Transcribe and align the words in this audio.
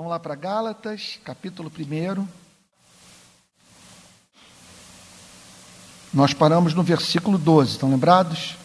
Vamos 0.00 0.12
lá 0.12 0.18
para 0.18 0.34
Gálatas, 0.34 1.20
capítulo 1.22 1.70
1. 1.70 2.26
Nós 6.14 6.32
paramos 6.32 6.72
no 6.72 6.82
versículo 6.82 7.36
12, 7.36 7.72
estão 7.72 7.90
lembrados? 7.90 8.56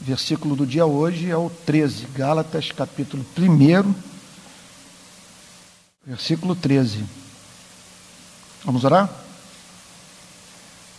O 0.00 0.04
versículo 0.04 0.56
do 0.56 0.66
dia 0.66 0.84
hoje 0.84 1.30
é 1.30 1.36
o 1.36 1.48
13, 1.48 2.06
Gálatas, 2.06 2.72
capítulo 2.72 3.24
1, 3.38 3.94
versículo 6.04 6.56
13. 6.56 7.04
Vamos 8.64 8.82
orar? 8.82 9.08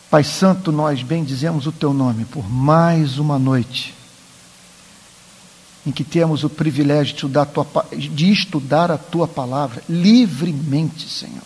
Pai 0.09 0.23
Santo, 0.23 0.71
nós 0.71 1.03
bendizemos 1.03 1.67
o 1.67 1.73
teu 1.73 1.93
nome 1.93 2.23
por 2.23 2.49
mais 2.49 3.19
uma 3.19 3.37
noite 3.37 3.96
em 5.87 5.91
que 5.91 6.03
temos 6.03 6.43
o 6.43 6.49
privilégio 6.49 7.05
de 7.05 7.13
estudar, 7.13 7.45
tua, 7.45 7.65
de 7.93 8.29
estudar 8.29 8.91
a 8.91 8.97
tua 8.97 9.25
palavra 9.25 9.81
livremente, 9.87 11.07
Senhor. 11.07 11.41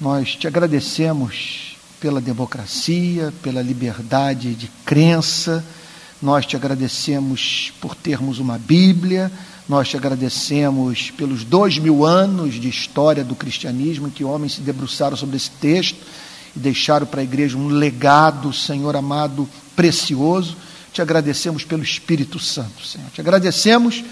Nós 0.00 0.34
te 0.34 0.46
agradecemos 0.46 1.76
pela 2.00 2.18
democracia, 2.18 3.30
pela 3.42 3.60
liberdade 3.60 4.54
de 4.54 4.68
crença, 4.86 5.62
nós 6.22 6.46
te 6.46 6.56
agradecemos 6.56 7.74
por 7.78 7.94
termos 7.94 8.38
uma 8.38 8.56
Bíblia, 8.56 9.30
nós 9.68 9.90
te 9.90 9.98
agradecemos 9.98 11.10
pelos 11.10 11.44
dois 11.44 11.76
mil 11.76 12.06
anos 12.06 12.54
de 12.54 12.70
história 12.70 13.22
do 13.22 13.34
cristianismo 13.34 14.06
em 14.06 14.10
que 14.10 14.24
homens 14.24 14.54
se 14.54 14.62
debruçaram 14.62 15.14
sobre 15.14 15.36
esse 15.36 15.50
texto 15.50 15.98
e 16.56 16.58
deixaram 16.58 17.06
para 17.06 17.20
a 17.20 17.24
igreja 17.24 17.58
um 17.58 17.68
legado, 17.68 18.50
Senhor 18.50 18.96
amado, 18.96 19.46
precioso. 19.76 20.56
Te 20.94 21.02
agradecemos 21.02 21.64
pelo 21.64 21.82
Espírito 21.82 22.38
Santo, 22.38 22.86
Senhor. 22.86 23.10
Te 23.10 23.20
agradecemos 23.20 24.04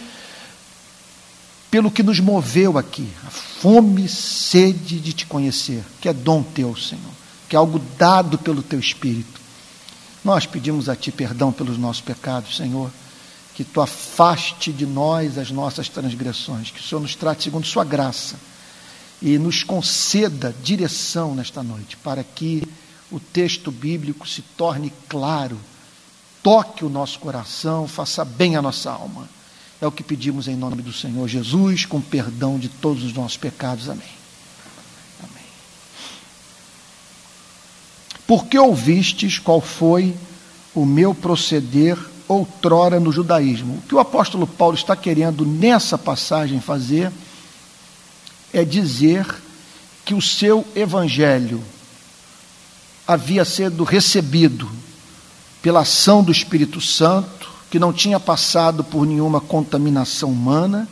pelo 1.70 1.92
que 1.92 2.02
nos 2.02 2.18
moveu 2.18 2.76
aqui, 2.76 3.08
a 3.24 3.30
fome, 3.30 4.08
sede 4.08 4.98
de 4.98 5.12
te 5.12 5.24
conhecer, 5.24 5.84
que 6.00 6.08
é 6.08 6.12
dom 6.12 6.42
teu, 6.42 6.76
Senhor, 6.76 7.12
que 7.48 7.54
é 7.54 7.58
algo 7.58 7.78
dado 7.96 8.36
pelo 8.36 8.64
teu 8.64 8.80
Espírito. 8.80 9.40
Nós 10.24 10.44
pedimos 10.44 10.88
a 10.88 10.96
ti 10.96 11.12
perdão 11.12 11.52
pelos 11.52 11.78
nossos 11.78 12.02
pecados, 12.02 12.56
Senhor, 12.56 12.90
que 13.54 13.62
tu 13.62 13.80
afaste 13.80 14.72
de 14.72 14.84
nós 14.84 15.38
as 15.38 15.52
nossas 15.52 15.88
transgressões, 15.88 16.72
que 16.72 16.80
o 16.80 16.82
Senhor 16.82 17.00
nos 17.00 17.14
trate 17.14 17.44
segundo 17.44 17.64
sua 17.64 17.84
graça 17.84 18.34
e 19.22 19.38
nos 19.38 19.62
conceda 19.62 20.52
direção 20.64 21.32
nesta 21.32 21.62
noite, 21.62 21.96
para 21.98 22.24
que 22.24 22.66
o 23.08 23.20
texto 23.20 23.70
bíblico 23.70 24.28
se 24.28 24.42
torne 24.42 24.92
claro 25.08 25.60
toque 26.42 26.84
o 26.84 26.88
nosso 26.88 27.18
coração, 27.18 27.86
faça 27.86 28.24
bem 28.24 28.56
a 28.56 28.62
nossa 28.62 28.90
alma. 28.90 29.28
É 29.80 29.86
o 29.86 29.92
que 29.92 30.02
pedimos 30.02 30.48
em 30.48 30.56
nome 30.56 30.82
do 30.82 30.92
Senhor 30.92 31.26
Jesus, 31.28 31.84
com 31.84 32.00
perdão 32.00 32.58
de 32.58 32.68
todos 32.68 33.02
os 33.02 33.12
nossos 33.12 33.36
pecados. 33.36 33.88
Amém. 33.88 34.02
Amém. 35.22 35.44
Porque 38.26 38.58
ouvistes 38.58 39.38
qual 39.38 39.60
foi 39.60 40.14
o 40.74 40.84
meu 40.84 41.14
proceder 41.14 41.98
outrora 42.28 43.00
no 43.00 43.12
judaísmo? 43.12 43.74
O 43.74 43.82
que 43.82 43.94
o 43.94 44.00
apóstolo 44.00 44.46
Paulo 44.46 44.76
está 44.76 44.96
querendo 44.96 45.44
nessa 45.44 45.98
passagem 45.98 46.60
fazer 46.60 47.10
é 48.52 48.64
dizer 48.64 49.26
que 50.04 50.14
o 50.14 50.22
seu 50.22 50.64
evangelho 50.74 51.62
havia 53.06 53.44
sido 53.44 53.82
recebido 53.84 54.70
pela 55.62 55.80
ação 55.80 56.22
do 56.22 56.32
Espírito 56.32 56.80
Santo, 56.80 57.50
que 57.70 57.78
não 57.78 57.92
tinha 57.92 58.20
passado 58.20 58.82
por 58.82 59.06
nenhuma 59.06 59.40
contaminação 59.40 60.30
humana, 60.30 60.88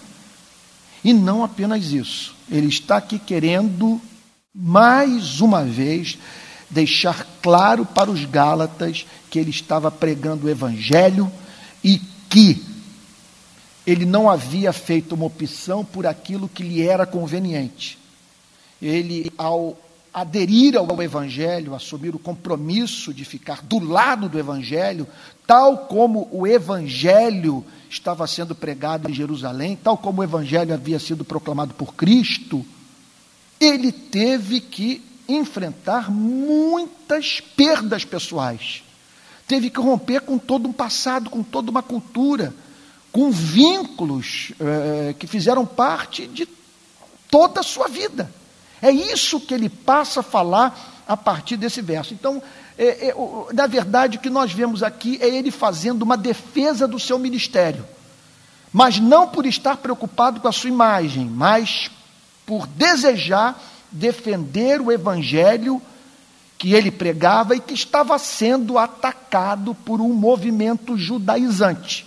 e 1.03 1.13
não 1.13 1.43
apenas 1.43 1.93
isso, 1.93 2.35
ele 2.51 2.69
está 2.69 2.97
aqui 2.97 3.19
querendo, 3.19 4.01
mais 4.55 5.41
uma 5.41 5.65
vez, 5.65 6.17
deixar 6.71 7.27
claro 7.43 7.85
para 7.85 8.11
os 8.11 8.25
Gálatas 8.25 9.05
que 9.29 9.39
ele 9.39 9.51
estava 9.51 9.91
pregando 9.91 10.47
o 10.47 10.51
Evangelho 10.51 11.31
e 11.83 12.01
que 12.29 12.63
ele 13.87 14.05
não 14.05 14.31
havia 14.31 14.73
feito 14.73 15.15
uma 15.15 15.25
opção 15.25 15.85
por 15.85 16.07
aquilo 16.07 16.49
que 16.49 16.63
lhe 16.63 16.83
era 16.83 17.05
conveniente. 17.05 17.99
Ele, 18.81 19.33
ao 19.37 19.77
aderir 20.13 20.77
ao 20.77 21.03
Evangelho, 21.03 21.75
assumir 21.75 22.15
o 22.15 22.19
compromisso 22.19 23.15
de 23.15 23.25
ficar 23.25 23.63
do 23.63 23.79
lado 23.79 24.29
do 24.29 24.39
Evangelho, 24.39 25.07
tal 25.47 25.87
como 25.87 26.29
o 26.33 26.47
Evangelho 26.47 27.65
estava 27.89 28.27
sendo 28.27 28.55
pregado 28.55 29.11
em 29.11 29.15
Jerusalém, 29.15 29.77
tal 29.77 29.97
como 29.97 30.21
o 30.21 30.25
Evangelho 30.25 30.75
havia 30.75 30.99
sido 30.99 31.25
proclamado 31.25 31.75
por 31.75 31.95
Cristo, 31.95 32.65
ele 33.61 33.93
teve 33.93 34.61
que 34.61 35.03
enfrentar 35.29 36.11
muitas 36.11 37.41
perdas 37.41 38.05
pessoais. 38.05 38.83
Teve 39.47 39.71
que 39.71 39.81
romper 39.81 40.21
com 40.23 40.39
todo 40.39 40.69
um 40.69 40.73
passado, 40.73 41.31
com 41.31 41.43
toda 41.43 41.71
uma 41.71 41.83
cultura, 41.83 42.55
com 43.13 43.31
vínculos 43.31 44.53
eh, 44.61 45.15
que 45.19 45.27
fizeram 45.27 45.67
parte 45.67 46.27
de 46.27 46.49
toda 47.29 47.61
a 47.61 47.65
sua 47.65 47.89
vida. 47.89 48.40
É 48.83 48.91
isso 48.91 49.41
que 49.41 49.53
ele 49.53 49.69
passa 49.69 50.21
a 50.21 50.23
falar 50.23 51.03
a 51.07 51.17
partir 51.17 51.57
desse 51.57 51.83
verso. 51.83 52.15
Então, 52.15 52.43
é, 52.79 53.09
é, 53.09 53.15
na 53.53 53.67
verdade, 53.67 54.17
o 54.17 54.21
que 54.21 54.31
nós 54.31 54.53
vemos 54.53 54.83
aqui 54.83 55.19
é 55.21 55.29
ele 55.29 55.51
fazendo 55.51 56.03
uma 56.03 56.17
defesa 56.17 56.89
do 56.89 56.99
seu 56.99 57.19
ministério, 57.19 57.85
mas 58.73 58.99
não 58.99 59.29
por 59.29 59.45
estar 59.45 59.77
preocupado 59.77 60.41
com 60.41 60.49
a 60.49 60.53
sua 60.53 60.71
imagem, 60.71 61.27
mas 61.27 61.91
por 62.47 62.67
desejar 62.67 63.61
defender 63.91 64.81
o 64.81 64.91
evangelho 64.91 65.83
que 66.57 66.75
ele 66.75 66.91
pregava 66.91 67.57
e 67.57 67.61
que 67.61 67.75
estava 67.75 68.19
sendo 68.19 68.79
atacado 68.79 69.75
por 69.75 70.01
um 70.01 70.13
movimento 70.13 70.97
judaizante. 70.97 72.07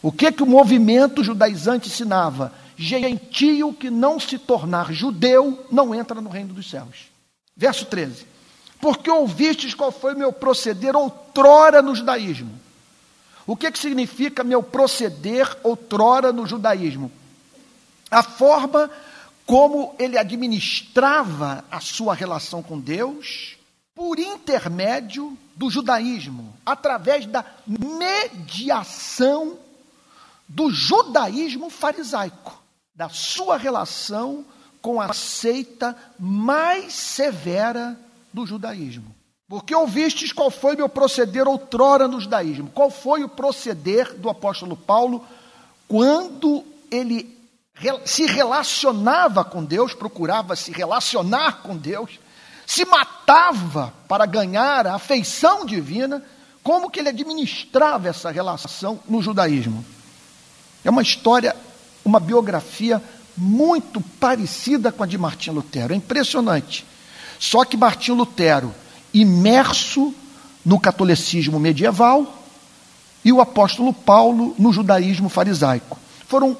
O 0.00 0.12
que 0.12 0.30
que 0.30 0.42
o 0.42 0.46
movimento 0.46 1.24
judaizante 1.24 1.88
ensinava? 1.88 2.52
Gentio 2.76 3.72
que 3.72 3.90
não 3.90 4.18
se 4.18 4.38
tornar 4.38 4.92
judeu 4.92 5.66
não 5.70 5.94
entra 5.94 6.20
no 6.20 6.30
reino 6.30 6.52
dos 6.54 6.68
céus. 6.68 7.10
Verso 7.56 7.86
13. 7.86 8.26
Porque 8.80 9.10
ouvistes 9.10 9.74
qual 9.74 9.92
foi 9.92 10.14
o 10.14 10.18
meu 10.18 10.32
proceder 10.32 10.96
outrora 10.96 11.80
no 11.80 11.94
judaísmo. 11.94 12.60
O 13.46 13.56
que, 13.56 13.70
que 13.70 13.78
significa 13.78 14.42
meu 14.42 14.62
proceder 14.62 15.56
outrora 15.62 16.32
no 16.32 16.46
judaísmo? 16.46 17.10
A 18.10 18.22
forma 18.22 18.90
como 19.46 19.94
ele 19.98 20.18
administrava 20.18 21.64
a 21.70 21.80
sua 21.80 22.14
relação 22.14 22.62
com 22.62 22.78
Deus 22.78 23.56
por 23.94 24.18
intermédio 24.18 25.36
do 25.54 25.70
judaísmo, 25.70 26.54
através 26.64 27.26
da 27.26 27.44
mediação 27.66 29.58
do 30.48 30.70
judaísmo 30.70 31.70
farisaico 31.70 32.63
da 32.94 33.08
sua 33.08 33.56
relação 33.56 34.44
com 34.80 35.00
a 35.00 35.12
seita 35.12 35.96
mais 36.18 36.92
severa 36.92 37.98
do 38.32 38.46
judaísmo. 38.46 39.14
Porque 39.48 39.74
ouvistes 39.74 40.32
qual 40.32 40.50
foi 40.50 40.76
meu 40.76 40.88
proceder 40.88 41.46
outrora 41.46 42.08
no 42.08 42.20
judaísmo? 42.20 42.70
Qual 42.70 42.90
foi 42.90 43.24
o 43.24 43.28
proceder 43.28 44.14
do 44.14 44.30
apóstolo 44.30 44.76
Paulo 44.76 45.24
quando 45.88 46.64
ele 46.90 47.34
se 48.04 48.26
relacionava 48.26 49.44
com 49.44 49.64
Deus, 49.64 49.92
procurava 49.94 50.54
se 50.56 50.70
relacionar 50.70 51.62
com 51.62 51.76
Deus, 51.76 52.18
se 52.66 52.84
matava 52.84 53.92
para 54.08 54.24
ganhar 54.26 54.86
a 54.86 54.94
afeição 54.94 55.66
divina, 55.66 56.22
como 56.62 56.88
que 56.88 57.00
ele 57.00 57.10
administrava 57.10 58.08
essa 58.08 58.30
relação 58.30 59.00
no 59.08 59.20
judaísmo? 59.20 59.84
É 60.84 60.90
uma 60.90 61.02
história 61.02 61.54
uma 62.04 62.20
biografia 62.20 63.02
muito 63.36 64.00
parecida 64.20 64.92
com 64.92 65.02
a 65.02 65.06
de 65.06 65.18
Martinho 65.18 65.56
Lutero. 65.56 65.92
É 65.92 65.96
impressionante. 65.96 66.84
Só 67.38 67.64
que 67.64 67.76
Martinho 67.76 68.16
Lutero, 68.16 68.74
imerso 69.12 70.14
no 70.64 70.78
catolicismo 70.78 71.58
medieval, 71.58 72.42
e 73.24 73.32
o 73.32 73.40
apóstolo 73.40 73.92
Paulo 73.92 74.54
no 74.58 74.72
judaísmo 74.72 75.28
farisaico. 75.28 75.98
Foram, 76.28 76.56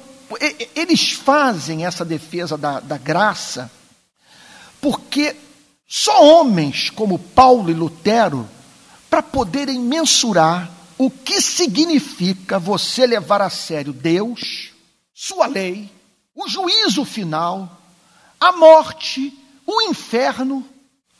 eles 0.75 1.11
fazem 1.11 1.85
essa 1.85 2.03
defesa 2.03 2.57
da, 2.57 2.79
da 2.79 2.97
graça 2.97 3.69
porque 4.85 5.35
só 5.87 6.23
homens 6.23 6.91
como 6.91 7.17
Paulo 7.17 7.71
e 7.71 7.73
Lutero, 7.73 8.47
para 9.09 9.23
poderem 9.23 9.79
mensurar 9.79 10.71
o 10.95 11.09
que 11.09 11.41
significa 11.41 12.59
você 12.59 13.07
levar 13.07 13.41
a 13.41 13.49
sério 13.49 13.91
Deus, 13.91 14.74
sua 15.15 15.47
lei, 15.47 15.89
o 16.35 16.49
juízo 16.49 17.05
final, 17.05 17.81
a 18.37 18.51
morte, 18.51 19.33
o 19.65 19.81
inferno 19.83 20.67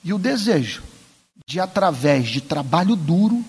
e 0.04 0.14
o 0.14 0.20
desejo 0.20 0.84
de, 1.48 1.62
através 1.62 2.28
de 2.28 2.42
trabalho 2.42 2.94
duro, 2.98 3.44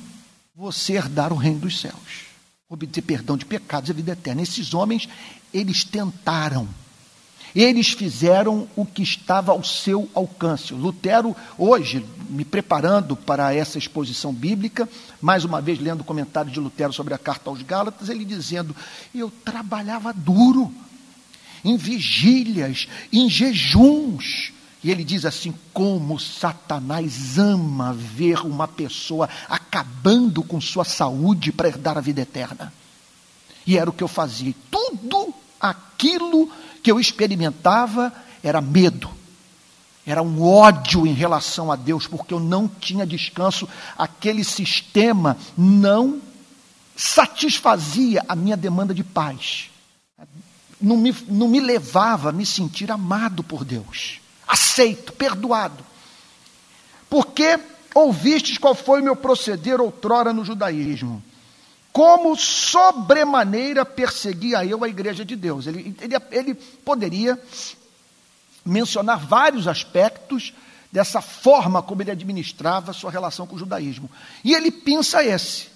você 0.55 0.93
herdar 0.93 1.33
o 1.33 1.37
reino 1.37 1.59
dos 1.59 1.81
céus, 1.81 2.27
obter 2.69 3.03
perdão 3.03 3.37
de 3.37 3.45
pecados 3.45 3.91
e 3.91 3.93
vida 3.93 4.13
eterna. 4.13 4.41
Esses 4.41 4.73
homens, 4.73 5.09
eles 5.53 5.83
tentaram, 5.83 6.69
Eles 7.57 7.89
fizeram 7.93 8.69
o 8.77 8.85
que 8.85 9.03
estava 9.03 9.51
ao 9.51 9.65
seu 9.65 10.11
alcance. 10.15 10.75
Lutero, 10.75 11.35
hoje, 11.57 12.05
me 12.29 12.45
preparando 12.45 13.17
para 13.17 13.55
essa 13.55 13.79
exposição 13.79 14.31
bíblica, 14.31 14.87
mais 15.23 15.43
uma 15.43 15.59
vez 15.59 15.81
lendo 15.81 16.03
o 16.03 16.05
comentário 16.05 16.51
de 16.51 16.61
Lutero 16.61 16.93
sobre 16.93 17.15
a 17.15 17.19
carta 17.19 17.49
aos 17.49 17.63
Gálatas, 17.63 18.11
ele 18.11 18.27
dizendo: 18.27 18.77
Eu 19.15 19.33
trabalhava 19.43 20.13
duro, 20.13 20.71
em 21.65 21.79
vigílias, 21.79 22.89
em 23.11 23.27
jejuns. 23.31 24.53
E 24.85 24.91
ele 24.91 25.03
diz 25.03 25.25
assim: 25.25 25.55
como 25.73 26.21
Satanás 26.21 27.39
ama 27.39 27.95
ver 27.95 28.41
uma 28.41 28.69
pessoa 28.69 29.31
acabando 29.49 30.43
com 30.43 30.61
sua 30.61 30.85
saúde 30.85 31.53
para 31.53 31.69
herdar 31.69 31.97
a 31.97 32.03
vida 32.03 32.21
eterna. 32.21 32.71
E 33.67 33.79
era 33.79 33.89
o 33.89 33.95
que 33.95 34.05
eu 34.05 34.09
fazia. 34.09 34.55
Tudo 34.71 35.35
aquilo 35.59 36.51
que 36.87 36.93
eu 36.93 37.01
experimentava 37.01 38.13
era 38.45 38.61
medo, 38.61 39.11
era 40.07 40.23
um 40.23 40.41
ódio 40.41 41.05
em 41.05 41.13
relação 41.13 41.73
a 41.73 41.75
Deus, 41.75 42.07
porque 42.07 42.33
eu 42.33 42.39
não 42.39 42.69
tinha 42.69 43.05
descanso, 43.05 43.69
aquele 43.99 44.45
sistema 44.45 45.37
não 45.59 46.23
satisfazia 46.95 48.25
a 48.29 48.37
minha 48.37 48.57
demanda 48.57 48.95
de 48.95 49.03
paz, 49.03 49.69
não 50.81 50.97
me, 50.97 51.13
não 51.27 51.49
me 51.49 51.59
levava 51.59 52.29
a 52.29 52.33
me 52.33 52.47
sentir 52.47 52.89
amado 52.93 53.43
por 53.43 53.65
Deus, 53.65 54.21
aceito, 54.47 55.13
perdoado. 55.13 55.85
Porque 57.11 57.59
ouvistes 57.97 58.59
qual 58.59 58.77
foi 58.77 59.01
o 59.01 59.05
meu 59.05 59.17
proceder 59.17 59.81
outrora 59.81 60.33
no 60.33 60.45
judaísmo 60.45 61.21
como 61.97 62.37
sobremaneira 62.37 63.83
perseguia 63.83 64.63
eu 64.67 64.85
a 64.85 64.89
igreja 64.89 65.25
de 65.25 65.35
Deus. 65.35 65.67
Ele, 65.67 65.97
ele, 65.99 66.15
ele 66.31 66.55
poderia 66.55 67.41
mencionar 68.63 69.19
vários 69.19 69.67
aspectos 69.67 70.53
dessa 70.93 71.23
forma 71.23 71.83
como 71.83 72.03
ele 72.03 72.11
administrava 72.11 72.93
sua 72.93 73.11
relação 73.11 73.47
com 73.47 73.57
o 73.57 73.59
judaísmo. 73.59 74.11
E 74.45 74.53
ele 74.53 74.71
pensa 74.71 75.25
esse, 75.25 75.69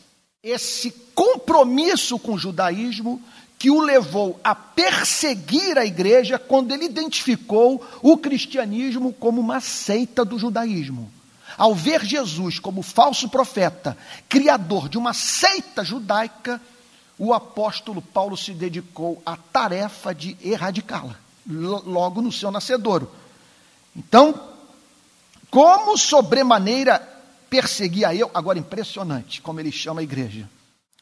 esse 0.43 0.90
compromisso 1.14 2.19
com 2.19 2.34
o 2.34 2.38
judaísmo 2.38 3.19
que 3.58 3.70
o 3.70 3.81
levou 3.81 4.38
a 4.44 4.55
perseguir 4.55 5.78
a 5.78 5.87
igreja 5.87 6.38
quando 6.38 6.72
ele 6.72 6.84
identificou 6.84 7.82
o 8.02 8.19
cristianismo 8.19 9.11
como 9.14 9.40
uma 9.40 9.62
seita 9.62 10.22
do 10.22 10.38
judaísmo. 10.38 11.11
Ao 11.56 11.75
ver 11.75 12.05
Jesus 12.05 12.58
como 12.58 12.82
falso 12.82 13.29
profeta, 13.29 13.97
criador 14.29 14.88
de 14.88 14.97
uma 14.97 15.12
seita 15.12 15.85
judaica, 15.85 16.61
o 17.19 17.35
apóstolo 17.35 18.00
Paulo 18.00 18.37
se 18.37 18.52
dedicou 18.52 19.20
à 19.26 19.37
tarefa 19.37 20.14
de 20.14 20.37
erradicá-la, 20.43 21.17
logo 21.47 22.23
no 22.23 22.32
seu 22.32 22.50
nascedouro. 22.50 23.11
Então, 23.94 24.49
como 25.50 25.99
sobremaneira 25.99 26.99
perseguia 27.50 28.14
eu, 28.14 28.31
agora 28.32 28.58
impressionante, 28.58 29.43
como 29.43 29.61
ele 29.61 29.73
chama 29.73 30.00
a 30.00 30.05
igreja, 30.05 30.49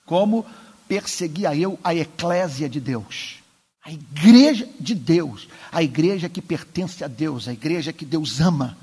como 0.07 0.45
perseguia 0.89 1.55
eu 1.55 1.79
a 1.85 1.95
eclésia 1.95 2.69
de 2.69 2.81
Deus, 2.81 3.37
a 3.85 3.93
igreja 3.93 4.69
de 4.81 4.95
Deus, 4.95 5.47
a 5.71 5.83
igreja 5.83 6.29
que 6.29 6.41
pertence 6.41 7.05
a 7.05 7.09
Deus, 7.09 7.47
a 7.47 7.53
igreja 7.53 7.93
que 7.93 8.05
Deus 8.07 8.41
ama 8.41 8.77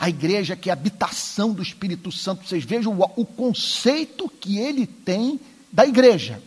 a 0.00 0.08
igreja 0.08 0.56
que 0.56 0.70
é 0.70 0.72
a 0.72 0.74
habitação 0.74 1.52
do 1.52 1.62
Espírito 1.62 2.10
Santo. 2.10 2.48
Vocês 2.48 2.64
vejam 2.64 2.98
o, 2.98 3.20
o 3.20 3.26
conceito 3.26 4.30
que 4.40 4.56
ele 4.56 4.86
tem 4.86 5.38
da 5.70 5.86
igreja. 5.86 6.42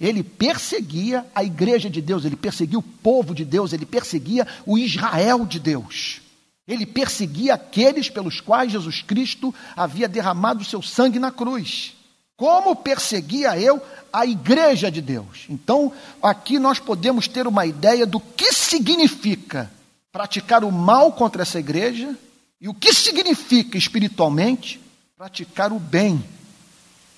Ele 0.00 0.24
perseguia 0.24 1.24
a 1.32 1.44
igreja 1.44 1.88
de 1.88 2.02
Deus, 2.02 2.24
ele 2.24 2.34
perseguia 2.34 2.78
o 2.78 2.82
povo 2.82 3.36
de 3.36 3.44
Deus, 3.44 3.72
ele 3.72 3.86
perseguia 3.86 4.44
o 4.66 4.76
Israel 4.76 5.46
de 5.46 5.60
Deus. 5.60 6.20
Ele 6.66 6.84
perseguia 6.84 7.54
aqueles 7.54 8.10
pelos 8.10 8.40
quais 8.40 8.72
Jesus 8.72 9.00
Cristo 9.00 9.54
havia 9.76 10.08
derramado 10.08 10.62
o 10.62 10.66
seu 10.66 10.82
sangue 10.82 11.20
na 11.20 11.30
cruz. 11.30 11.94
Como 12.36 12.74
perseguia 12.74 13.56
eu 13.56 13.80
a 14.12 14.26
igreja 14.26 14.90
de 14.90 15.00
Deus? 15.00 15.46
Então, 15.48 15.92
aqui 16.20 16.58
nós 16.58 16.80
podemos 16.80 17.28
ter 17.28 17.46
uma 17.46 17.64
ideia 17.64 18.04
do 18.04 18.18
que 18.18 18.52
significa 18.52 19.70
praticar 20.10 20.64
o 20.64 20.72
mal 20.72 21.12
contra 21.12 21.42
essa 21.42 21.60
igreja 21.60 22.14
e 22.60 22.68
o 22.68 22.74
que 22.74 22.92
significa 22.92 23.76
espiritualmente 23.76 24.80
praticar 25.16 25.72
o 25.72 25.78
bem 25.78 26.22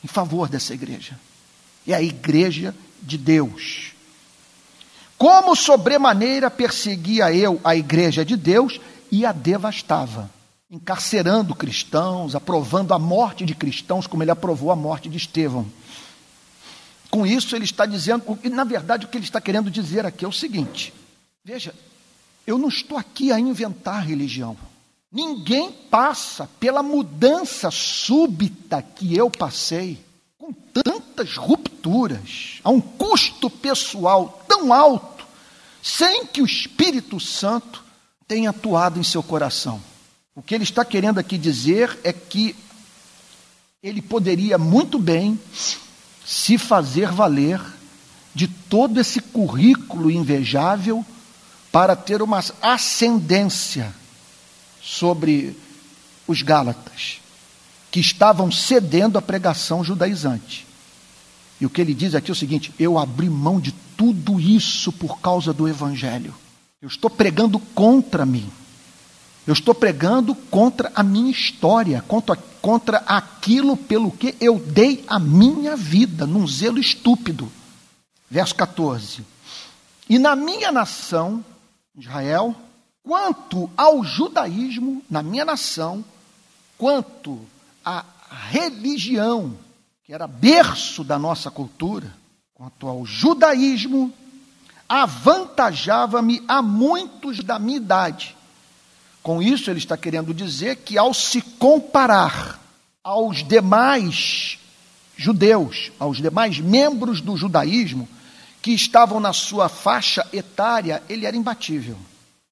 em 0.02 0.08
favor 0.08 0.48
dessa 0.48 0.74
igreja? 0.74 1.18
É 1.86 1.94
a 1.94 2.02
igreja 2.02 2.74
de 3.02 3.16
Deus. 3.16 3.92
Como 5.16 5.56
sobremaneira 5.56 6.50
perseguia 6.50 7.32
eu 7.32 7.60
a 7.64 7.74
igreja 7.74 8.24
de 8.24 8.36
Deus 8.36 8.80
e 9.10 9.24
a 9.24 9.32
devastava, 9.32 10.30
encarcerando 10.70 11.54
cristãos, 11.54 12.34
aprovando 12.34 12.92
a 12.92 12.98
morte 12.98 13.44
de 13.44 13.54
cristãos, 13.54 14.06
como 14.06 14.22
ele 14.22 14.30
aprovou 14.30 14.70
a 14.70 14.76
morte 14.76 15.08
de 15.08 15.16
Estevão. 15.16 15.66
Com 17.10 17.26
isso, 17.26 17.56
ele 17.56 17.64
está 17.64 17.86
dizendo, 17.86 18.38
e 18.44 18.48
na 18.48 18.64
verdade 18.64 19.06
o 19.06 19.08
que 19.08 19.16
ele 19.16 19.24
está 19.24 19.40
querendo 19.40 19.70
dizer 19.70 20.04
aqui 20.04 20.24
é 20.24 20.28
o 20.28 20.32
seguinte: 20.32 20.92
veja, 21.44 21.74
eu 22.46 22.58
não 22.58 22.68
estou 22.68 22.98
aqui 22.98 23.32
a 23.32 23.40
inventar 23.40 24.06
religião. 24.06 24.56
Ninguém 25.10 25.72
passa 25.72 26.48
pela 26.60 26.82
mudança 26.82 27.70
súbita 27.70 28.82
que 28.82 29.16
eu 29.16 29.30
passei, 29.30 29.98
com 30.36 30.52
tantas 30.52 31.36
rupturas, 31.36 32.60
a 32.62 32.68
um 32.68 32.80
custo 32.80 33.48
pessoal 33.48 34.44
tão 34.46 34.72
alto, 34.72 35.26
sem 35.82 36.26
que 36.26 36.42
o 36.42 36.46
Espírito 36.46 37.18
Santo 37.18 37.82
tenha 38.26 38.50
atuado 38.50 39.00
em 39.00 39.02
seu 39.02 39.22
coração. 39.22 39.80
O 40.34 40.42
que 40.42 40.54
ele 40.54 40.64
está 40.64 40.84
querendo 40.84 41.18
aqui 41.18 41.38
dizer 41.38 41.98
é 42.04 42.12
que 42.12 42.54
ele 43.82 44.02
poderia 44.02 44.58
muito 44.58 44.98
bem 44.98 45.40
se 46.24 46.58
fazer 46.58 47.10
valer 47.10 47.60
de 48.34 48.46
todo 48.46 49.00
esse 49.00 49.20
currículo 49.20 50.10
invejável 50.10 51.04
para 51.72 51.96
ter 51.96 52.20
uma 52.20 52.44
ascendência 52.60 53.94
sobre 54.82 55.56
os 56.26 56.42
Gálatas, 56.42 57.20
que 57.90 58.00
estavam 58.00 58.50
cedendo 58.52 59.18
à 59.18 59.22
pregação 59.22 59.82
judaizante. 59.82 60.66
E 61.60 61.66
o 61.66 61.70
que 61.70 61.80
ele 61.80 61.94
diz 61.94 62.14
aqui 62.14 62.30
é 62.30 62.32
o 62.32 62.36
seguinte: 62.36 62.72
eu 62.78 62.98
abri 62.98 63.28
mão 63.28 63.60
de 63.60 63.72
tudo 63.96 64.40
isso 64.40 64.92
por 64.92 65.20
causa 65.20 65.52
do 65.52 65.66
Evangelho. 65.66 66.34
Eu 66.80 66.88
estou 66.88 67.10
pregando 67.10 67.58
contra 67.58 68.24
mim. 68.24 68.48
Eu 69.46 69.54
estou 69.54 69.74
pregando 69.74 70.34
contra 70.34 70.92
a 70.94 71.02
minha 71.02 71.30
história, 71.30 72.02
contra, 72.06 72.36
contra 72.60 72.98
aquilo 72.98 73.76
pelo 73.76 74.12
que 74.12 74.36
eu 74.40 74.58
dei 74.58 75.02
a 75.08 75.18
minha 75.18 75.74
vida, 75.74 76.26
num 76.26 76.46
zelo 76.46 76.78
estúpido. 76.78 77.50
Verso 78.30 78.54
14. 78.54 79.24
E 80.08 80.18
na 80.18 80.36
minha 80.36 80.70
nação, 80.70 81.42
Israel, 81.96 82.54
quanto 83.08 83.70
ao 83.74 84.04
judaísmo 84.04 85.02
na 85.08 85.22
minha 85.22 85.42
nação, 85.42 86.04
quanto 86.76 87.40
à 87.82 88.04
religião, 88.50 89.56
que 90.04 90.12
era 90.12 90.26
berço 90.26 91.02
da 91.02 91.18
nossa 91.18 91.50
cultura, 91.50 92.14
quanto 92.52 92.86
ao 92.86 93.06
judaísmo, 93.06 94.12
avantajava-me 94.86 96.44
a 96.46 96.60
muitos 96.60 97.42
da 97.42 97.58
minha 97.58 97.78
idade. 97.78 98.36
Com 99.22 99.42
isso, 99.42 99.70
ele 99.70 99.78
está 99.78 99.96
querendo 99.96 100.34
dizer 100.34 100.76
que, 100.76 100.98
ao 100.98 101.14
se 101.14 101.40
comparar 101.40 102.60
aos 103.02 103.42
demais 103.42 104.58
judeus, 105.16 105.90
aos 105.98 106.18
demais 106.18 106.58
membros 106.60 107.22
do 107.22 107.38
judaísmo, 107.38 108.06
que 108.60 108.72
estavam 108.72 109.18
na 109.18 109.32
sua 109.32 109.70
faixa 109.70 110.28
etária, 110.30 111.02
ele 111.08 111.24
era 111.24 111.34
imbatível. 111.34 111.96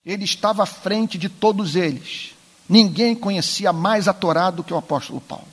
Ele 0.06 0.24
estava 0.24 0.62
à 0.62 0.66
frente 0.66 1.18
de 1.18 1.28
todos 1.28 1.74
eles. 1.74 2.30
Ninguém 2.68 3.12
conhecia 3.16 3.72
mais 3.72 4.06
a 4.06 4.12
Torá 4.12 4.52
do 4.52 4.62
que 4.62 4.72
o 4.72 4.76
apóstolo 4.76 5.20
Paulo. 5.20 5.48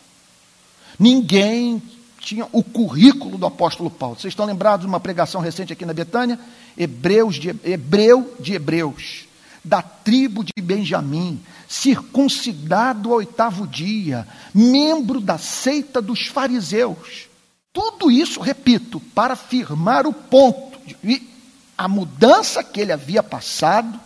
Ninguém 0.99 1.81
tinha 2.19 2.47
o 2.51 2.63
currículo 2.63 3.35
do 3.39 3.47
apóstolo 3.47 3.89
Paulo. 3.89 4.15
Vocês 4.15 4.31
estão 4.31 4.45
lembrados 4.45 4.81
de 4.81 4.87
uma 4.87 4.99
pregação 4.99 5.41
recente 5.41 5.73
aqui 5.73 5.85
na 5.85 5.93
Betânia? 5.93 6.39
Hebreus 6.77 7.35
de, 7.35 7.49
Hebreu 7.63 8.35
de 8.39 8.53
Hebreus, 8.53 9.25
da 9.65 9.81
tribo 9.81 10.43
de 10.43 10.61
Benjamim, 10.61 11.41
circuncidado 11.67 13.09
ao 13.09 13.17
oitavo 13.17 13.65
dia, 13.65 14.27
membro 14.53 15.19
da 15.19 15.39
seita 15.39 15.99
dos 15.99 16.27
fariseus. 16.27 17.27
Tudo 17.73 18.11
isso, 18.11 18.39
repito, 18.39 18.99
para 19.15 19.35
firmar 19.35 20.05
o 20.05 20.13
ponto 20.13 20.77
de 21.03 21.33
a 21.75 21.87
mudança 21.87 22.63
que 22.63 22.79
ele 22.79 22.91
havia 22.91 23.23
passado 23.23 23.99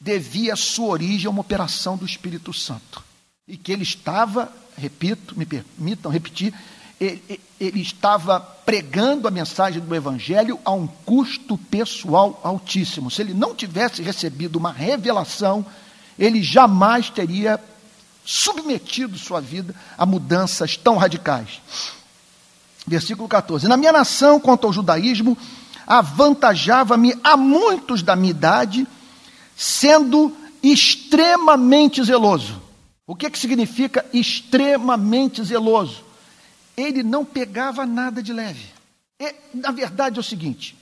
devia 0.00 0.56
sua 0.56 0.88
origem 0.88 1.26
a 1.26 1.30
uma 1.30 1.40
operação 1.40 1.96
do 1.96 2.06
Espírito 2.06 2.52
Santo. 2.52 3.02
E 3.46 3.56
que 3.56 3.72
ele 3.72 3.82
estava, 3.82 4.52
repito, 4.76 5.36
me 5.36 5.46
permitam 5.46 6.10
repetir, 6.10 6.54
ele, 7.00 7.40
ele 7.60 7.80
estava 7.80 8.40
pregando 8.40 9.26
a 9.26 9.30
mensagem 9.30 9.80
do 9.80 9.94
Evangelho 9.94 10.58
a 10.64 10.72
um 10.72 10.86
custo 10.86 11.56
pessoal 11.56 12.40
altíssimo. 12.42 13.10
Se 13.10 13.22
ele 13.22 13.34
não 13.34 13.54
tivesse 13.54 14.02
recebido 14.02 14.56
uma 14.56 14.72
revelação, 14.72 15.64
ele 16.18 16.42
jamais 16.42 17.08
teria 17.08 17.60
submetido 18.24 19.16
sua 19.16 19.40
vida 19.40 19.74
a 19.96 20.04
mudanças 20.04 20.76
tão 20.76 20.96
radicais. 20.96 21.60
Versículo 22.86 23.28
14: 23.28 23.68
Na 23.68 23.76
minha 23.76 23.92
nação, 23.92 24.40
quanto 24.40 24.66
ao 24.66 24.72
judaísmo, 24.72 25.38
avantajava-me 25.86 27.14
a 27.24 27.36
muitos 27.36 28.02
da 28.02 28.14
minha 28.14 28.30
idade, 28.30 28.86
sendo 29.58 30.32
extremamente 30.62 32.04
zeloso. 32.04 32.62
O 33.04 33.16
que, 33.16 33.28
que 33.28 33.38
significa 33.38 34.06
extremamente 34.12 35.42
zeloso? 35.42 36.04
Ele 36.76 37.02
não 37.02 37.24
pegava 37.24 37.84
nada 37.84 38.22
de 38.22 38.32
leve. 38.32 38.66
E, 39.18 39.34
na 39.52 39.72
verdade 39.72 40.16
é 40.16 40.20
o 40.20 40.22
seguinte: 40.22 40.76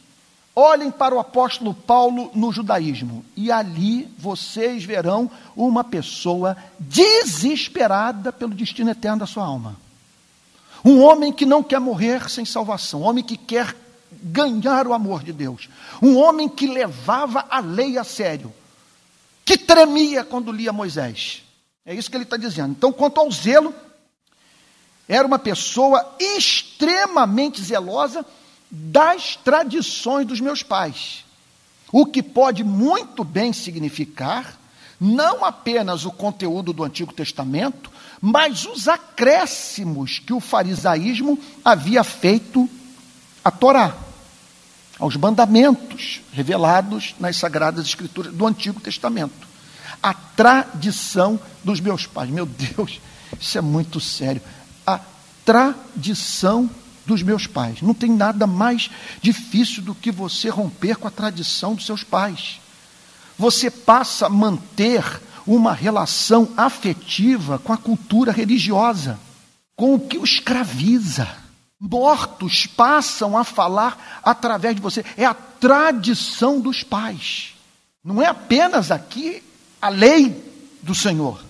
olhem 0.54 0.90
para 0.90 1.14
o 1.14 1.18
apóstolo 1.18 1.72
Paulo 1.72 2.30
no 2.34 2.52
judaísmo, 2.52 3.24
e 3.34 3.50
ali 3.50 4.12
vocês 4.18 4.84
verão 4.84 5.30
uma 5.56 5.82
pessoa 5.82 6.54
desesperada 6.78 8.30
pelo 8.30 8.54
destino 8.54 8.90
eterno 8.90 9.20
da 9.20 9.26
sua 9.26 9.46
alma. 9.46 9.74
Um 10.84 11.00
homem 11.00 11.32
que 11.32 11.46
não 11.46 11.62
quer 11.62 11.80
morrer 11.80 12.28
sem 12.28 12.44
salvação, 12.44 13.00
um 13.00 13.04
homem 13.04 13.24
que 13.24 13.38
quer 13.38 13.74
ganhar 14.12 14.86
o 14.86 14.92
amor 14.92 15.22
de 15.22 15.32
Deus, 15.32 15.70
um 16.02 16.18
homem 16.18 16.46
que 16.46 16.66
levava 16.66 17.46
a 17.48 17.58
lei 17.60 17.96
a 17.96 18.04
sério, 18.04 18.52
que 19.46 19.56
tremia 19.56 20.24
quando 20.24 20.50
lia 20.50 20.72
Moisés. 20.72 21.44
É 21.86 21.94
isso 21.94 22.10
que 22.10 22.16
ele 22.16 22.24
está 22.24 22.36
dizendo. 22.36 22.72
Então, 22.72 22.92
quanto 22.92 23.20
ao 23.20 23.30
zelo, 23.30 23.72
era 25.08 25.24
uma 25.24 25.38
pessoa 25.38 26.16
extremamente 26.18 27.62
zelosa 27.62 28.26
das 28.68 29.36
tradições 29.36 30.26
dos 30.26 30.40
meus 30.40 30.64
pais. 30.64 31.24
O 31.92 32.04
que 32.04 32.24
pode 32.24 32.64
muito 32.64 33.22
bem 33.22 33.52
significar 33.52 34.58
não 35.00 35.44
apenas 35.44 36.04
o 36.04 36.10
conteúdo 36.10 36.72
do 36.72 36.82
Antigo 36.82 37.12
Testamento, 37.12 37.90
mas 38.20 38.64
os 38.64 38.88
acréscimos 38.88 40.18
que 40.18 40.32
o 40.32 40.40
farisaísmo 40.40 41.38
havia 41.64 42.02
feito 42.02 42.68
à 43.44 43.50
Torá, 43.50 43.96
aos 44.98 45.16
mandamentos 45.16 46.20
revelados 46.32 47.14
nas 47.18 47.36
Sagradas 47.36 47.86
Escrituras 47.86 48.32
do 48.32 48.46
Antigo 48.46 48.80
Testamento. 48.80 49.46
A 50.02 50.14
tradição 50.14 51.38
dos 51.62 51.80
meus 51.80 52.06
pais. 52.06 52.30
Meu 52.30 52.46
Deus, 52.46 53.00
isso 53.40 53.58
é 53.58 53.60
muito 53.60 54.00
sério. 54.00 54.42
A 54.86 55.00
tradição 55.44 56.70
dos 57.04 57.22
meus 57.22 57.46
pais. 57.46 57.80
Não 57.82 57.94
tem 57.94 58.10
nada 58.10 58.46
mais 58.46 58.90
difícil 59.22 59.82
do 59.82 59.94
que 59.94 60.10
você 60.10 60.48
romper 60.48 60.96
com 60.96 61.06
a 61.06 61.10
tradição 61.10 61.74
dos 61.74 61.86
seus 61.86 62.02
pais. 62.02 62.60
Você 63.38 63.70
passa 63.70 64.26
a 64.26 64.30
manter 64.30 65.04
uma 65.46 65.72
relação 65.72 66.48
afetiva 66.56 67.58
com 67.58 67.72
a 67.72 67.76
cultura 67.76 68.32
religiosa, 68.32 69.18
com 69.76 69.94
o 69.94 70.00
que 70.00 70.18
o 70.18 70.24
escraviza. 70.24 71.45
Mortos 71.78 72.66
passam 72.66 73.36
a 73.36 73.44
falar 73.44 74.20
através 74.22 74.74
de 74.74 74.80
você. 74.80 75.04
É 75.16 75.26
a 75.26 75.34
tradição 75.34 76.60
dos 76.60 76.82
pais. 76.82 77.54
Não 78.02 78.22
é 78.22 78.26
apenas 78.26 78.90
aqui 78.90 79.42
a 79.80 79.88
lei 79.88 80.42
do 80.82 80.94
Senhor. 80.94 81.44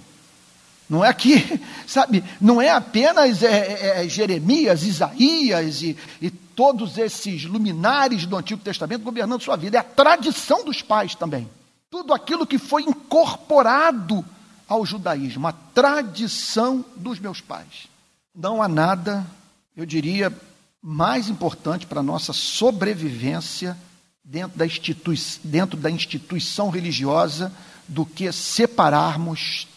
Não 0.89 1.05
é 1.05 1.09
aqui, 1.09 1.61
sabe, 1.87 2.25
não 2.41 2.61
é 2.61 2.71
apenas 2.71 3.43
é, 3.43 3.49
é, 3.49 4.05
é, 4.05 4.09
Jeremias, 4.09 4.83
Isaías 4.85 5.83
e, 5.83 5.97
e 6.21 6.31
todos 6.31 6.97
esses 6.97 7.45
luminares 7.45 8.25
do 8.25 8.37
Antigo 8.37 8.63
Testamento 8.63 9.03
governando 9.03 9.43
sua 9.43 9.57
vida, 9.57 9.77
é 9.77 9.81
a 9.81 9.85
tradição 9.85 10.65
dos 10.65 10.81
pais 10.81 11.15
também. 11.15 11.49
Tudo 11.91 12.15
aquilo 12.15 12.47
que 12.47 12.59
foi 12.59 12.83
incorporado 12.83 14.25
ao 14.69 14.85
judaísmo, 14.85 15.47
a 15.47 15.53
tradição 15.53 16.85
dos 16.97 17.21
meus 17.21 17.41
pais. 17.41 17.89
Não 18.35 18.63
há 18.63 18.69
nada, 18.69 19.27
eu 19.77 19.85
diria, 19.85 20.33
mais 20.83 21.29
importante 21.29 21.87
para 21.87 22.01
a 22.01 22.03
nossa 22.03 22.33
sobrevivência 22.33 23.77
dentro 24.25 24.57
da, 24.59 24.67
institui 24.67 25.17
dentro 25.45 25.77
da 25.77 25.91
instituição 25.91 26.71
religiosa 26.71 27.53
do 27.87 28.05
que 28.05 28.31
separarmos 28.33 29.69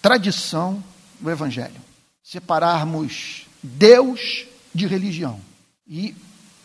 tradição 0.00 0.82
do 1.20 1.30
Evangelho, 1.30 1.80
separarmos 2.22 3.46
Deus 3.62 4.46
de 4.74 4.86
religião 4.86 5.40
e 5.86 6.14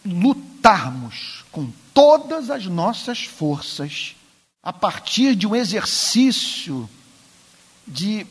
lutarmos 0.05 1.43
com 1.51 1.71
todas 1.93 2.49
as 2.49 2.65
nossas 2.65 3.23
forças 3.23 4.15
a 4.61 4.71
partir 4.71 5.35
de 5.35 5.45
um 5.45 5.55
exercício 5.55 6.89
de, 7.87 8.25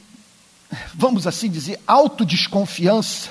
vamos 0.95 1.27
assim 1.27 1.51
dizer, 1.51 1.81
autodesconfiança, 1.87 3.31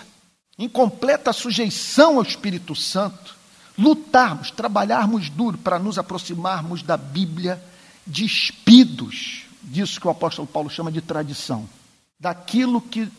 em 0.62 0.70
completa 0.70 1.34
sujeição 1.34 2.18
ao 2.18 2.22
Espírito 2.22 2.76
Santo, 2.76 3.36
lutarmos, 3.76 4.52
trabalharmos 4.52 5.28
duro 5.28 5.58
para 5.58 5.80
nos 5.80 5.98
aproximarmos 5.98 6.84
da 6.84 6.96
Bíblia 6.96 7.60
despidos 8.06 9.46
disso 9.60 10.00
que 10.00 10.06
o 10.06 10.12
apóstolo 10.12 10.48
Paulo 10.48 10.70
chama 10.70 10.92
de 10.92 11.02
tradição, 11.02 11.68
daquilo 12.20 12.80
que, 12.80 13.12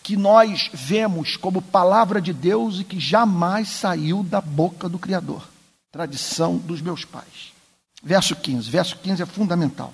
que 0.00 0.16
nós 0.16 0.70
vemos 0.72 1.36
como 1.36 1.60
palavra 1.60 2.22
de 2.22 2.32
Deus 2.32 2.78
e 2.78 2.84
que 2.84 3.00
jamais 3.00 3.68
saiu 3.68 4.22
da 4.22 4.40
boca 4.40 4.88
do 4.88 4.98
Criador. 4.98 5.42
Tradição 5.90 6.56
dos 6.56 6.80
meus 6.80 7.04
pais. 7.04 7.52
Verso 8.00 8.36
15. 8.36 8.70
Verso 8.70 8.96
15 8.98 9.22
é 9.24 9.26
fundamental. 9.26 9.92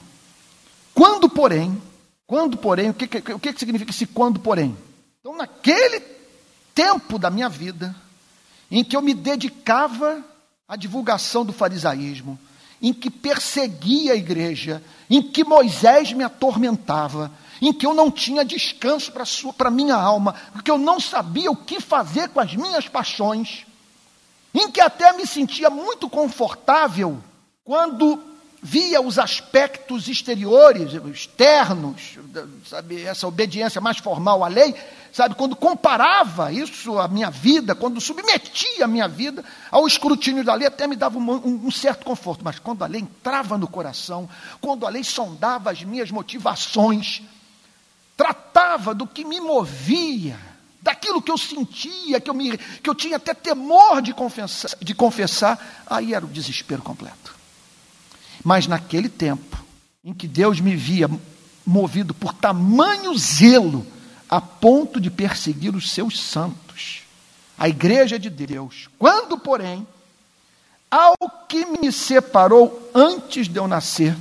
Quando, 0.92 1.26
porém, 1.26 1.80
quando, 2.26 2.58
porém, 2.58 2.90
o 2.90 2.94
que, 2.94 3.32
o 3.32 3.38
que 3.38 3.58
significa 3.58 3.92
esse 3.92 4.04
quando, 4.04 4.38
porém? 4.38 4.76
Então, 5.20 5.34
naquele 5.34 6.19
tempo 6.74 7.18
da 7.18 7.30
minha 7.30 7.48
vida, 7.48 7.94
em 8.70 8.84
que 8.84 8.96
eu 8.96 9.02
me 9.02 9.14
dedicava 9.14 10.24
à 10.68 10.76
divulgação 10.76 11.44
do 11.44 11.52
farisaísmo, 11.52 12.38
em 12.80 12.92
que 12.92 13.10
perseguia 13.10 14.12
a 14.12 14.16
igreja, 14.16 14.82
em 15.08 15.20
que 15.20 15.44
Moisés 15.44 16.12
me 16.12 16.24
atormentava, 16.24 17.30
em 17.60 17.72
que 17.72 17.84
eu 17.84 17.92
não 17.92 18.10
tinha 18.10 18.44
descanso 18.44 19.12
para 19.12 19.68
a 19.68 19.70
minha 19.70 19.94
alma, 19.94 20.34
porque 20.52 20.70
eu 20.70 20.78
não 20.78 20.98
sabia 20.98 21.50
o 21.50 21.56
que 21.56 21.80
fazer 21.80 22.28
com 22.30 22.40
as 22.40 22.54
minhas 22.54 22.88
paixões, 22.88 23.66
em 24.54 24.70
que 24.70 24.80
até 24.80 25.12
me 25.12 25.26
sentia 25.26 25.68
muito 25.68 26.08
confortável 26.08 27.22
quando 27.64 28.29
via 28.62 29.00
os 29.00 29.18
aspectos 29.18 30.06
exteriores, 30.06 30.92
externos, 31.12 32.18
sabe, 32.66 33.02
essa 33.02 33.26
obediência 33.26 33.80
mais 33.80 33.98
formal 33.98 34.44
à 34.44 34.48
lei, 34.48 34.74
sabe, 35.12 35.34
quando 35.34 35.56
comparava 35.56 36.52
isso 36.52 36.98
à 36.98 37.08
minha 37.08 37.30
vida, 37.30 37.74
quando 37.74 38.00
submetia 38.00 38.84
a 38.84 38.88
minha 38.88 39.08
vida 39.08 39.42
ao 39.70 39.86
escrutínio 39.86 40.44
da 40.44 40.54
lei, 40.54 40.68
até 40.68 40.86
me 40.86 40.94
dava 40.94 41.18
um, 41.18 41.30
um, 41.32 41.66
um 41.66 41.70
certo 41.70 42.04
conforto, 42.04 42.44
mas 42.44 42.58
quando 42.58 42.84
a 42.84 42.86
lei 42.86 43.00
entrava 43.00 43.56
no 43.56 43.66
coração, 43.66 44.28
quando 44.60 44.86
a 44.86 44.90
lei 44.90 45.04
sondava 45.04 45.70
as 45.70 45.82
minhas 45.82 46.10
motivações, 46.10 47.22
tratava 48.14 48.94
do 48.94 49.06
que 49.06 49.24
me 49.24 49.40
movia, 49.40 50.38
daquilo 50.82 51.22
que 51.22 51.30
eu 51.30 51.38
sentia, 51.38 52.20
que 52.20 52.28
eu, 52.28 52.34
me, 52.34 52.58
que 52.58 52.90
eu 52.90 52.94
tinha 52.94 53.16
até 53.16 53.32
temor 53.32 54.02
de 54.02 54.12
confessar, 54.12 54.72
de 54.78 54.94
confessar, 54.94 55.84
aí 55.86 56.12
era 56.12 56.26
o 56.26 56.28
desespero 56.28 56.82
completo. 56.82 57.39
Mas 58.44 58.66
naquele 58.66 59.08
tempo, 59.08 59.62
em 60.04 60.14
que 60.14 60.26
Deus 60.26 60.60
me 60.60 60.74
via 60.74 61.10
movido 61.64 62.14
por 62.14 62.32
tamanho 62.32 63.16
zelo, 63.16 63.86
a 64.28 64.40
ponto 64.40 65.00
de 65.00 65.10
perseguir 65.10 65.74
os 65.74 65.90
seus 65.90 66.18
santos, 66.20 67.02
a 67.58 67.68
igreja 67.68 68.18
de 68.18 68.30
Deus, 68.30 68.88
quando, 68.98 69.38
porém, 69.38 69.86
ao 70.90 71.16
que 71.48 71.66
me 71.66 71.92
separou 71.92 72.90
antes 72.94 73.48
de 73.48 73.58
eu 73.58 73.68
nascer, 73.68 74.16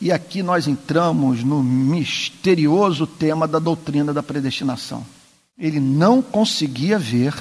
e 0.00 0.10
aqui 0.10 0.42
nós 0.42 0.66
entramos 0.66 1.44
no 1.44 1.62
misterioso 1.62 3.06
tema 3.06 3.46
da 3.46 3.58
doutrina 3.58 4.14
da 4.14 4.22
predestinação. 4.22 5.04
Ele 5.58 5.78
não 5.78 6.22
conseguia 6.22 6.98
ver 6.98 7.34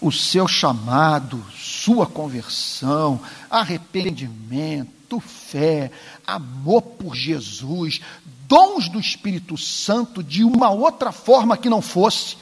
o 0.00 0.12
seu 0.12 0.46
chamado, 0.46 1.42
sua 1.54 2.06
conversão, 2.06 3.20
arrependimento, 3.50 5.20
fé, 5.20 5.90
amor 6.26 6.82
por 6.82 7.14
Jesus, 7.14 8.00
dons 8.48 8.88
do 8.88 9.00
Espírito 9.00 9.56
Santo 9.56 10.22
de 10.22 10.44
uma 10.44 10.70
outra 10.70 11.12
forma 11.12 11.56
que 11.56 11.68
não 11.68 11.80
fosse, 11.80 12.36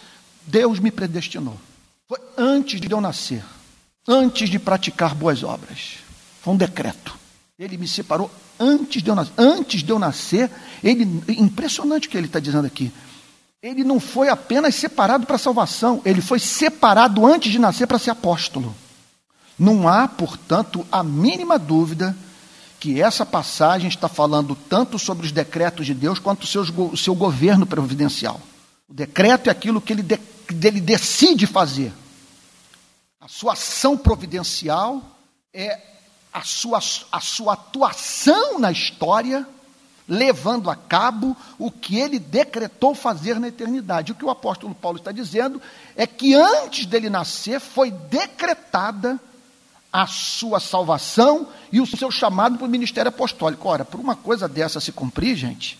Deus 0.47 0.79
me 0.79 0.91
predestinou. 0.91 1.59
Foi 2.09 2.19
antes 2.37 2.81
de 2.81 2.91
eu 2.91 3.01
nascer, 3.01 3.45
antes 4.07 4.51
de 4.51 4.59
praticar 4.59 5.15
boas 5.15 5.43
obras. 5.43 5.99
Foi 6.41 6.55
um 6.55 6.57
decreto. 6.57 7.17
Ele 7.59 7.79
me 7.79 7.89
separou 7.89 8.31
antes 8.59 9.03
de 9.03 9.09
eu 9.09 9.15
nascer. 9.15 9.33
Antes 9.39 9.83
de 9.83 9.91
eu 9.91 9.99
nascer, 9.99 10.51
ele, 10.83 11.23
impressionante 11.29 12.09
o 12.09 12.11
que 12.11 12.17
ele 12.17 12.27
está 12.27 12.41
dizendo 12.41 12.67
aqui. 12.67 12.93
Ele 13.65 13.83
não 13.83 13.99
foi 13.99 14.29
apenas 14.29 14.75
separado 14.75 15.27
para 15.27 15.39
salvação, 15.39 16.03
ele 16.05 16.21
foi 16.21 16.39
separado 16.39 17.25
antes 17.25 17.51
de 17.51 17.59
nascer 17.59 17.87
para 17.87 17.99
ser 17.99 18.11
apóstolo. 18.11 18.75
Não 19.59 19.89
há, 19.89 20.07
portanto, 20.07 20.87
a 20.93 21.03
mínima 21.03 21.59
dúvida 21.59 22.15
que 22.79 23.01
essa 23.01 23.25
passagem 23.25 23.89
está 23.89 24.07
falando 24.07 24.55
tanto 24.55 24.99
sobre 24.99 25.25
os 25.25 25.33
decretos 25.33 25.87
de 25.87 25.95
Deus 25.95 26.19
quanto 26.19 26.43
o 26.43 26.47
seu, 26.47 26.61
o 26.61 26.97
seu 26.97 27.15
governo 27.15 27.65
providencial. 27.65 28.39
O 28.87 28.93
decreto 28.93 29.49
é 29.49 29.51
aquilo 29.51 29.81
que 29.81 29.95
ele, 29.95 30.03
de, 30.03 30.21
ele 30.63 30.81
decide 30.83 31.47
fazer. 31.47 31.91
A 33.19 33.29
sua 33.29 33.55
ação 33.55 33.97
providencial 33.97 35.01
é 35.55 35.81
a 36.31 36.43
sua, 36.43 36.81
a 37.11 37.21
sua 37.21 37.55
atuação 37.55 38.59
na 38.59 38.71
história 38.71 39.49
levando 40.09 40.71
a 40.71 40.77
cabo 40.77 41.37
o 41.59 41.71
que 41.71 41.99
ele 41.99 42.19
decretou 42.19 42.95
fazer 42.95 43.41
na 43.41 43.49
eternidade. 43.49 44.13
O 44.13 44.15
que 44.15 44.25
o 44.25 44.31
apóstolo 44.31 44.75
Paulo 44.75 44.99
está 44.99 45.11
dizendo 45.11 45.61
é 45.97 46.07
que 46.07 46.35
antes 46.35 46.87
dele 46.87 47.09
nascer 47.09 47.61
foi 47.61 47.91
decretada 47.91 49.19
a 49.93 50.07
sua 50.07 50.59
salvação 50.59 51.49
e 51.71 51.81
o 51.81 51.87
seu 51.87 52.11
chamado 52.11 52.59
para 52.59 52.67
o 52.67 52.71
ministério 52.71 53.09
apostólico. 53.09 53.69
Ora, 53.69 53.85
por 53.85 54.01
uma 54.01 54.17
coisa 54.17 54.49
dessa 54.49 54.81
se 54.81 54.91
cumprir, 54.91 55.37
gente, 55.37 55.79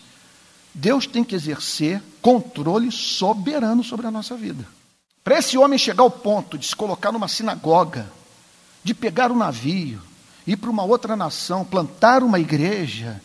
Deus 0.73 1.05
tem 1.05 1.23
que 1.23 1.35
exercer 1.35 2.01
controle 2.21 2.91
soberano 2.91 3.83
sobre 3.83 4.07
a 4.07 4.11
nossa 4.11 4.35
vida. 4.35 4.65
Para 5.23 5.39
esse 5.39 5.57
homem 5.57 5.77
chegar 5.77 6.03
ao 6.03 6.11
ponto 6.11 6.57
de 6.57 6.67
se 6.67 6.75
colocar 6.75 7.11
numa 7.11 7.27
sinagoga, 7.27 8.09
de 8.83 8.93
pegar 8.93 9.31
um 9.31 9.37
navio, 9.37 10.01
ir 10.45 10.55
para 10.55 10.69
uma 10.69 10.83
outra 10.83 11.15
nação, 11.15 11.65
plantar 11.65 12.23
uma 12.23 12.39
igreja, 12.39 13.21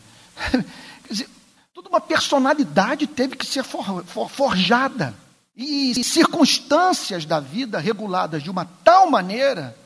Quer 1.10 1.14
dizer, 1.14 1.30
toda 1.74 1.88
uma 1.88 2.00
personalidade 2.00 3.04
teve 3.04 3.34
que 3.34 3.44
ser 3.44 3.64
for, 3.64 4.04
for, 4.04 4.30
forjada. 4.30 5.12
E 5.56 6.04
circunstâncias 6.04 7.24
da 7.26 7.40
vida 7.40 7.80
reguladas 7.80 8.44
de 8.44 8.48
uma 8.48 8.64
tal 8.64 9.10
maneira 9.10 9.76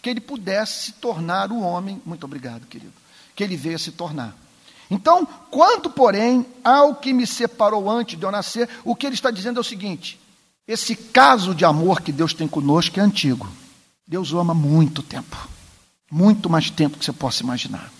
que 0.00 0.08
ele 0.08 0.20
pudesse 0.20 0.84
se 0.84 0.92
tornar 0.92 1.50
o 1.50 1.60
homem. 1.60 2.00
Muito 2.06 2.22
obrigado, 2.22 2.64
querido. 2.66 2.92
Que 3.34 3.42
ele 3.42 3.56
veio 3.56 3.74
a 3.74 3.78
se 3.80 3.90
tornar. 3.90 4.36
Então, 4.88 5.26
quanto, 5.50 5.90
porém, 5.90 6.46
ao 6.62 6.94
que 6.94 7.12
me 7.12 7.26
separou 7.26 7.90
antes 7.90 8.16
de 8.16 8.24
eu 8.24 8.30
nascer, 8.30 8.68
o 8.84 8.94
que 8.94 9.04
ele 9.04 9.16
está 9.16 9.32
dizendo 9.32 9.58
é 9.58 9.60
o 9.60 9.64
seguinte: 9.64 10.18
esse 10.66 10.94
caso 10.94 11.56
de 11.56 11.64
amor 11.64 12.02
que 12.02 12.12
Deus 12.12 12.32
tem 12.32 12.46
conosco 12.46 13.00
é 13.00 13.02
antigo. 13.02 13.48
Deus 14.06 14.32
o 14.32 14.38
ama 14.38 14.54
muito 14.54 15.02
tempo. 15.02 15.36
Muito 16.08 16.48
mais 16.48 16.70
tempo 16.70 16.96
que 16.96 17.04
você 17.04 17.12
possa 17.12 17.42
imaginar. 17.42 17.97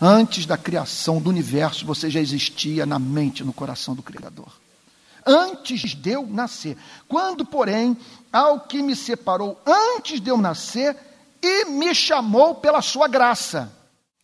Antes 0.00 0.46
da 0.46 0.56
criação 0.56 1.20
do 1.20 1.28
universo, 1.28 1.84
você 1.84 2.08
já 2.08 2.20
existia 2.20 2.86
na 2.86 2.98
mente, 2.98 3.44
no 3.44 3.52
coração 3.52 3.94
do 3.94 4.02
Criador. 4.02 4.50
Antes 5.26 5.94
de 5.94 6.12
eu 6.12 6.26
nascer. 6.26 6.76
Quando, 7.06 7.44
porém, 7.44 7.94
ao 8.32 8.60
que 8.60 8.82
me 8.82 8.96
separou 8.96 9.60
antes 9.66 10.18
de 10.18 10.30
eu 10.30 10.38
nascer 10.38 10.96
e 11.42 11.66
me 11.66 11.94
chamou 11.94 12.54
pela 12.54 12.80
sua 12.80 13.08
graça. 13.08 13.70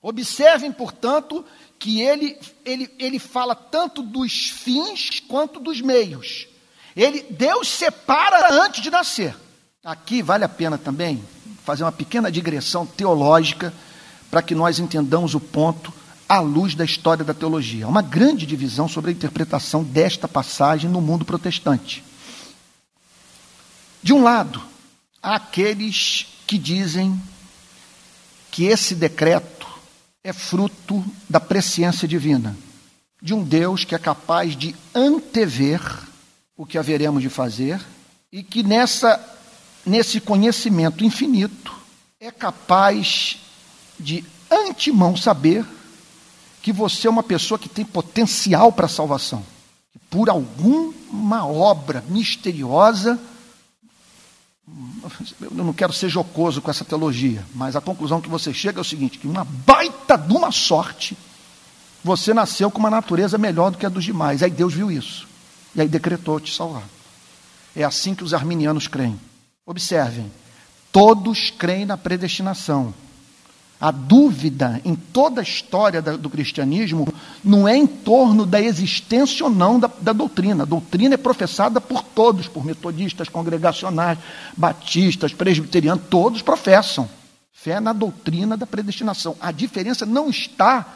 Observem, 0.01 0.73
portanto, 0.73 1.45
que 1.79 2.01
ele, 2.01 2.39
ele, 2.65 2.91
ele 2.99 3.19
fala 3.19 3.55
tanto 3.55 4.03
dos 4.03 4.49
fins 4.49 5.21
quanto 5.21 5.61
dos 5.61 5.83
meios. 5.83 6.49
Ele, 6.95 7.23
Deus 7.29 7.69
separa 7.69 8.63
antes 8.65 8.83
de 8.83 8.91
nascer. 8.91 9.37
Aqui 9.85 10.23
vale 10.23 10.45
a 10.45 10.49
pena 10.49 10.79
também 10.79 11.23
fazer 11.65 11.85
uma 11.85 11.93
pequena 11.93 12.31
digressão 12.33 12.87
teológica 12.87 13.75
para 14.31 14.43
que 14.43 14.55
nós 14.55 14.79
entendamos 14.79 15.35
o 15.35 15.41
ponto 15.41 15.93
à 16.29 16.41
luz 16.41 16.75
da 16.75 16.85
história 16.85 17.25
da 17.25 17.35
teologia. 17.35 17.87
Há 17.87 17.89
uma 17.89 18.03
grande 18.03 18.47
divisão 18.47 18.89
sobre 18.89 19.11
a 19.11 19.15
interpretação 19.15 19.85
desta 19.85 20.27
passagem 20.27 20.91
no 20.91 21.01
mundo 21.01 21.25
protestante. 21.25 22.03
De 24.03 24.13
um 24.13 24.23
lado, 24.23 24.63
há 25.23 25.37
aqueles 25.37 26.27
que 26.47 26.59
dizem 26.59 27.21
que 28.51 28.65
esse 28.65 28.95
decreto 28.95 29.67
é 30.23 30.33
fruto 30.33 31.05
da 31.29 31.39
presciência 31.39 32.09
divina, 32.09 32.57
de 33.23 33.35
um 33.35 33.43
Deus 33.43 33.85
que 33.85 33.95
é 33.95 33.99
capaz 33.99 34.57
de 34.57 34.75
antever 34.95 35.81
o 36.57 36.67
que 36.67 36.79
haveremos 36.79 37.23
de 37.23 37.29
fazer 37.29 37.81
e 38.33 38.43
que 38.43 38.63
nessa 38.63 39.35
nesse 39.85 40.21
conhecimento 40.21 41.05
infinito 41.05 41.73
é 42.19 42.33
capaz 42.33 43.39
de 43.99 44.25
antemão 44.51 45.17
saber 45.17 45.65
que 46.63 46.73
você 46.73 47.07
é 47.07 47.11
uma 47.11 47.23
pessoa 47.23 47.59
que 47.59 47.69
tem 47.69 47.85
potencial 47.85 48.73
para 48.73 48.89
salvação. 48.89 49.45
Por 50.11 50.29
alguma 50.29 51.47
obra 51.47 52.05
misteriosa, 52.09 53.19
eu 55.41 55.51
não 55.53 55.73
quero 55.73 55.93
ser 55.93 56.09
jocoso 56.09 56.61
com 56.61 56.71
essa 56.71 56.85
teologia, 56.85 57.45
mas 57.55 57.77
a 57.77 57.81
conclusão 57.81 58.21
que 58.21 58.29
você 58.29 58.53
chega 58.53 58.81
é 58.81 58.83
o 58.83 58.85
seguinte: 58.85 59.19
que 59.19 59.29
uma 59.29 59.45
baita 59.45 60.17
de 60.17 60.35
uma 60.35 60.51
sorte, 60.51 61.17
você 62.03 62.35
nasceu 62.35 62.71
com 62.71 62.79
uma 62.79 62.91
natureza 62.91 63.39
melhor 63.39 63.71
do 63.71 63.79
que 63.79 63.87
a 63.87 63.89
dos 63.89 64.05
demais. 64.05 64.43
Aí 64.43 64.51
Deus 64.51 64.75
viu 64.75 64.91
isso. 64.91 65.29
E 65.75 65.81
aí 65.81 65.89
decretou 65.89 66.41
te 66.41 66.53
salvar. 66.53 66.89
É 67.75 67.85
assim 67.85 68.15
que 68.15 68.25
os 68.25 68.35
arminianos 68.35 68.89
creem. 68.89 69.21
Observem, 69.65 70.31
todos 70.91 71.51
creem 71.51 71.85
na 71.85 71.97
predestinação 71.97 72.95
a 73.81 73.91
dúvida 73.91 74.81
em 74.85 74.95
toda 74.95 75.41
a 75.41 75.45
história 75.45 76.01
do 76.01 76.31
cristianismo 76.31 77.07
não 77.45 77.69
é 77.69 77.77
em 77.77 77.87
torno 77.87 78.47
da 78.47 78.61
existência 78.61 79.45
ou 79.45 79.51
não 79.51 79.79
da, 79.79 79.91
da, 80.01 80.13
doutrina. 80.15 80.63
A 80.63 80.67
doutrina 80.67 81.15
é 81.15 81.19
professada 81.19 81.81
por 81.81 82.03
todos, 82.03 82.49
por 82.49 82.65
metodistas, 82.65 83.29
congregacionais, 83.29 84.19
batistas, 84.57 85.35
presbiterianos, 85.35 86.05
todos 86.09 86.41
professam. 86.41 87.09
Fé 87.53 87.79
na 87.79 87.93
doutrina 87.93 88.57
da 88.57 88.67
predestinação. 88.67 89.37
A 89.41 89.53
diferença 89.53 90.07
não 90.07 90.31
está 90.31 90.87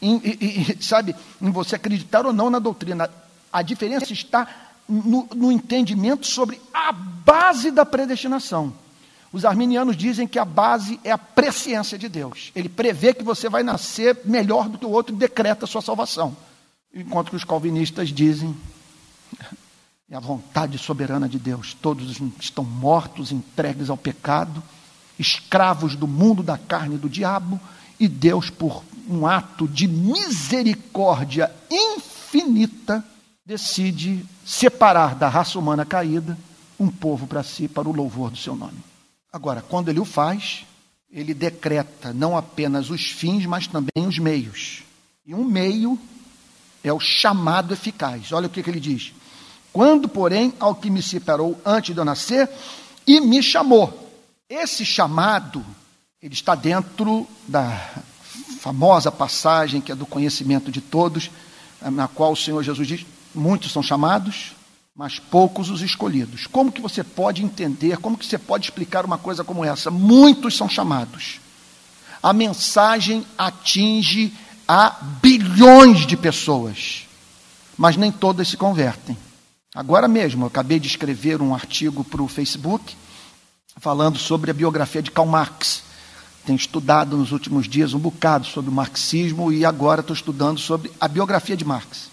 em, 0.00 0.16
em, 0.24 0.80
sabe, 0.80 1.14
em 1.42 1.50
você 1.50 1.76
acreditar 1.76 2.24
ou 2.24 2.32
não 2.32 2.48
na 2.48 2.58
doutrina. 2.58 3.10
A 3.52 3.60
diferença 3.60 4.12
está 4.14 4.48
no, 4.88 5.28
no 5.34 5.52
entendimento 5.52 6.26
sobre 6.26 6.58
a 6.72 6.90
base 6.92 7.70
da 7.70 7.84
predestinação. 7.84 8.72
Os 9.32 9.44
arminianos 9.44 9.96
dizem 9.96 10.26
que 10.26 10.38
a 10.38 10.44
base 10.44 10.98
é 11.04 11.12
a 11.12 11.18
presciência 11.18 11.96
de 11.96 12.08
Deus. 12.08 12.50
Ele 12.54 12.68
prevê 12.68 13.14
que 13.14 13.22
você 13.22 13.48
vai 13.48 13.62
nascer 13.62 14.18
melhor 14.24 14.68
do 14.68 14.78
que 14.78 14.86
o 14.86 14.90
outro 14.90 15.14
e 15.14 15.18
decreta 15.18 15.64
a 15.64 15.68
sua 15.68 15.80
salvação. 15.80 16.36
Enquanto 16.92 17.30
que 17.30 17.36
os 17.36 17.44
calvinistas 17.44 18.08
dizem 18.08 18.56
é 20.10 20.16
a 20.16 20.20
vontade 20.20 20.76
soberana 20.76 21.28
de 21.28 21.38
Deus. 21.38 21.72
Todos 21.72 22.20
estão 22.40 22.64
mortos, 22.64 23.30
entregues 23.30 23.88
ao 23.88 23.96
pecado, 23.96 24.60
escravos 25.16 25.94
do 25.94 26.08
mundo 26.08 26.42
da 26.42 26.58
carne 26.58 26.96
e 26.96 26.98
do 26.98 27.08
diabo, 27.08 27.60
e 27.98 28.08
Deus, 28.08 28.50
por 28.50 28.82
um 29.08 29.24
ato 29.24 29.68
de 29.68 29.86
misericórdia 29.86 31.52
infinita, 31.70 33.04
decide 33.46 34.24
separar 34.44 35.14
da 35.14 35.28
raça 35.28 35.58
humana 35.58 35.86
caída 35.86 36.36
um 36.78 36.90
povo 36.90 37.28
para 37.28 37.44
si, 37.44 37.68
para 37.68 37.88
o 37.88 37.92
louvor 37.92 38.30
do 38.30 38.36
seu 38.36 38.56
nome. 38.56 38.89
Agora, 39.32 39.62
quando 39.62 39.88
ele 39.88 40.00
o 40.00 40.04
faz, 40.04 40.64
ele 41.10 41.32
decreta 41.34 42.12
não 42.12 42.36
apenas 42.36 42.90
os 42.90 43.10
fins, 43.10 43.46
mas 43.46 43.66
também 43.66 44.06
os 44.06 44.18
meios. 44.18 44.82
E 45.26 45.34
um 45.34 45.44
meio 45.44 45.98
é 46.82 46.92
o 46.92 47.00
chamado 47.00 47.72
eficaz. 47.72 48.32
Olha 48.32 48.46
o 48.46 48.50
que, 48.50 48.62
que 48.62 48.70
ele 48.70 48.80
diz. 48.80 49.12
Quando, 49.72 50.08
porém, 50.08 50.52
ao 50.58 50.74
que 50.74 50.90
me 50.90 51.02
separou 51.02 51.60
antes 51.64 51.94
de 51.94 52.00
eu 52.00 52.04
nascer 52.04 52.48
e 53.06 53.20
me 53.20 53.42
chamou. 53.42 54.10
Esse 54.48 54.84
chamado, 54.84 55.64
ele 56.20 56.34
está 56.34 56.54
dentro 56.54 57.26
da 57.46 57.90
famosa 58.60 59.10
passagem 59.12 59.80
que 59.80 59.92
é 59.92 59.94
do 59.94 60.04
conhecimento 60.04 60.72
de 60.72 60.80
todos, 60.80 61.30
na 61.80 62.08
qual 62.08 62.32
o 62.32 62.36
Senhor 62.36 62.62
Jesus 62.62 62.86
diz: 62.86 63.06
muitos 63.34 63.72
são 63.72 63.82
chamados, 63.82 64.52
mas 65.00 65.18
poucos 65.18 65.70
os 65.70 65.80
escolhidos. 65.80 66.46
Como 66.46 66.70
que 66.70 66.82
você 66.82 67.02
pode 67.02 67.42
entender, 67.42 67.96
como 67.96 68.18
que 68.18 68.26
você 68.26 68.36
pode 68.36 68.66
explicar 68.66 69.06
uma 69.06 69.16
coisa 69.16 69.42
como 69.42 69.64
essa? 69.64 69.90
Muitos 69.90 70.54
são 70.54 70.68
chamados. 70.68 71.40
A 72.22 72.34
mensagem 72.34 73.24
atinge 73.38 74.30
a 74.68 74.98
bilhões 75.22 76.06
de 76.06 76.18
pessoas, 76.18 77.08
mas 77.78 77.96
nem 77.96 78.12
todas 78.12 78.48
se 78.48 78.58
convertem. 78.58 79.16
Agora 79.74 80.06
mesmo, 80.06 80.42
eu 80.42 80.48
acabei 80.48 80.78
de 80.78 80.88
escrever 80.88 81.40
um 81.40 81.54
artigo 81.54 82.04
para 82.04 82.22
o 82.22 82.28
Facebook 82.28 82.94
falando 83.78 84.18
sobre 84.18 84.50
a 84.50 84.54
biografia 84.54 85.02
de 85.02 85.10
Karl 85.10 85.26
Marx. 85.26 85.82
Tenho 86.44 86.56
estudado 86.56 87.16
nos 87.16 87.32
últimos 87.32 87.66
dias 87.66 87.94
um 87.94 87.98
bocado 87.98 88.46
sobre 88.46 88.70
o 88.70 88.74
marxismo 88.74 89.50
e 89.50 89.64
agora 89.64 90.02
estou 90.02 90.12
estudando 90.12 90.60
sobre 90.60 90.92
a 91.00 91.08
biografia 91.08 91.56
de 91.56 91.64
Marx 91.64 92.10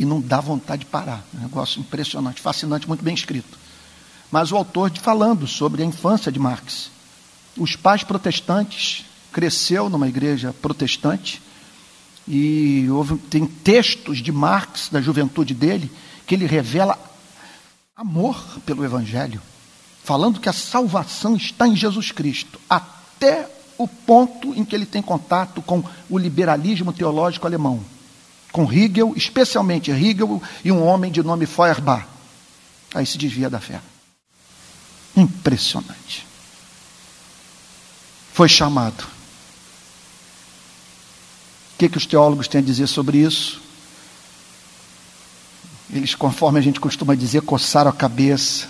e 0.00 0.04
não 0.06 0.18
dá 0.18 0.40
vontade 0.40 0.80
de 0.80 0.86
parar. 0.86 1.22
É 1.34 1.36
um 1.36 1.42
negócio 1.42 1.78
impressionante, 1.78 2.40
fascinante, 2.40 2.88
muito 2.88 3.04
bem 3.04 3.14
escrito. 3.14 3.58
Mas 4.30 4.50
o 4.50 4.56
autor 4.56 4.90
falando 4.98 5.46
sobre 5.46 5.82
a 5.82 5.86
infância 5.86 6.32
de 6.32 6.38
Marx. 6.38 6.90
Os 7.54 7.76
pais 7.76 8.02
protestantes, 8.02 9.04
cresceu 9.30 9.90
numa 9.90 10.08
igreja 10.08 10.54
protestante, 10.62 11.42
e 12.26 12.88
houve, 12.88 13.18
tem 13.18 13.44
textos 13.44 14.22
de 14.22 14.32
Marx, 14.32 14.88
da 14.90 15.02
juventude 15.02 15.52
dele, 15.52 15.92
que 16.26 16.34
ele 16.34 16.46
revela 16.46 16.98
amor 17.94 18.42
pelo 18.64 18.82
Evangelho, 18.82 19.42
falando 20.02 20.40
que 20.40 20.48
a 20.48 20.54
salvação 20.54 21.36
está 21.36 21.68
em 21.68 21.76
Jesus 21.76 22.10
Cristo, 22.10 22.58
até 22.70 23.50
o 23.76 23.86
ponto 23.86 24.54
em 24.54 24.64
que 24.64 24.74
ele 24.74 24.86
tem 24.86 25.02
contato 25.02 25.60
com 25.60 25.84
o 26.08 26.16
liberalismo 26.16 26.90
teológico 26.90 27.46
alemão, 27.46 27.84
com 28.52 28.70
Hegel, 28.70 29.12
especialmente 29.16 29.90
Hegel 29.90 30.42
e 30.64 30.72
um 30.72 30.84
homem 30.84 31.10
de 31.10 31.22
nome 31.22 31.46
Feuerbach. 31.46 32.06
Aí 32.94 33.06
se 33.06 33.16
desvia 33.16 33.48
da 33.48 33.60
fé. 33.60 33.80
Impressionante. 35.16 36.26
Foi 38.32 38.48
chamado. 38.48 39.02
O 41.74 41.78
que, 41.78 41.88
que 41.88 41.98
os 41.98 42.06
teólogos 42.06 42.48
têm 42.48 42.60
a 42.60 42.64
dizer 42.64 42.86
sobre 42.86 43.18
isso? 43.18 43.60
Eles, 45.92 46.14
conforme 46.14 46.58
a 46.58 46.62
gente 46.62 46.78
costuma 46.78 47.14
dizer, 47.14 47.42
coçaram 47.42 47.90
a 47.90 47.92
cabeça. 47.92 48.68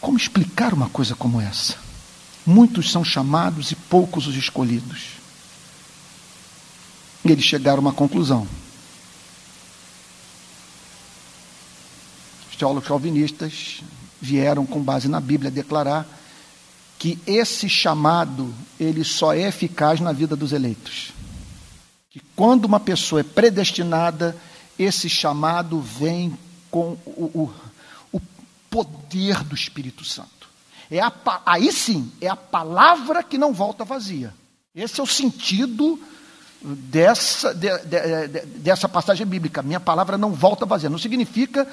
Como 0.00 0.16
explicar 0.16 0.72
uma 0.72 0.88
coisa 0.88 1.14
como 1.14 1.40
essa? 1.40 1.76
Muitos 2.44 2.92
são 2.92 3.04
chamados 3.04 3.72
e 3.72 3.74
poucos 3.74 4.26
os 4.26 4.36
escolhidos. 4.36 5.25
E 7.26 7.32
eles 7.32 7.44
chegaram 7.44 7.78
a 7.78 7.80
uma 7.80 7.92
conclusão. 7.92 8.46
Os 12.48 12.56
teólogos 12.56 12.88
calvinistas 12.88 13.82
vieram 14.20 14.64
com 14.64 14.80
base 14.80 15.08
na 15.08 15.20
Bíblia 15.20 15.50
declarar 15.50 16.06
que 16.98 17.18
esse 17.26 17.68
chamado 17.68 18.54
ele 18.78 19.02
só 19.02 19.34
é 19.34 19.48
eficaz 19.48 20.00
na 20.00 20.12
vida 20.12 20.36
dos 20.36 20.52
eleitos. 20.52 21.12
Que 22.10 22.20
quando 22.36 22.64
uma 22.64 22.78
pessoa 22.78 23.20
é 23.20 23.24
predestinada, 23.24 24.36
esse 24.78 25.08
chamado 25.08 25.80
vem 25.80 26.38
com 26.70 26.96
o, 27.04 27.30
o, 27.34 27.54
o 28.12 28.20
poder 28.70 29.42
do 29.42 29.54
Espírito 29.54 30.04
Santo. 30.04 30.48
É 30.88 31.00
a, 31.00 31.12
aí 31.44 31.72
sim, 31.72 32.10
é 32.20 32.28
a 32.28 32.36
palavra 32.36 33.22
que 33.22 33.36
não 33.36 33.52
volta 33.52 33.84
vazia. 33.84 34.32
Esse 34.74 35.00
é 35.00 35.02
o 35.02 35.06
sentido 35.06 36.00
dessa, 36.62 37.54
de, 37.54 37.68
de, 37.84 38.28
de, 38.28 38.46
dessa 38.58 38.88
passagem 38.88 39.26
bíblica. 39.26 39.62
Minha 39.62 39.80
palavra 39.80 40.16
não 40.16 40.32
volta 40.32 40.66
vazia. 40.66 40.90
Não 40.90 40.98
significa 40.98 41.66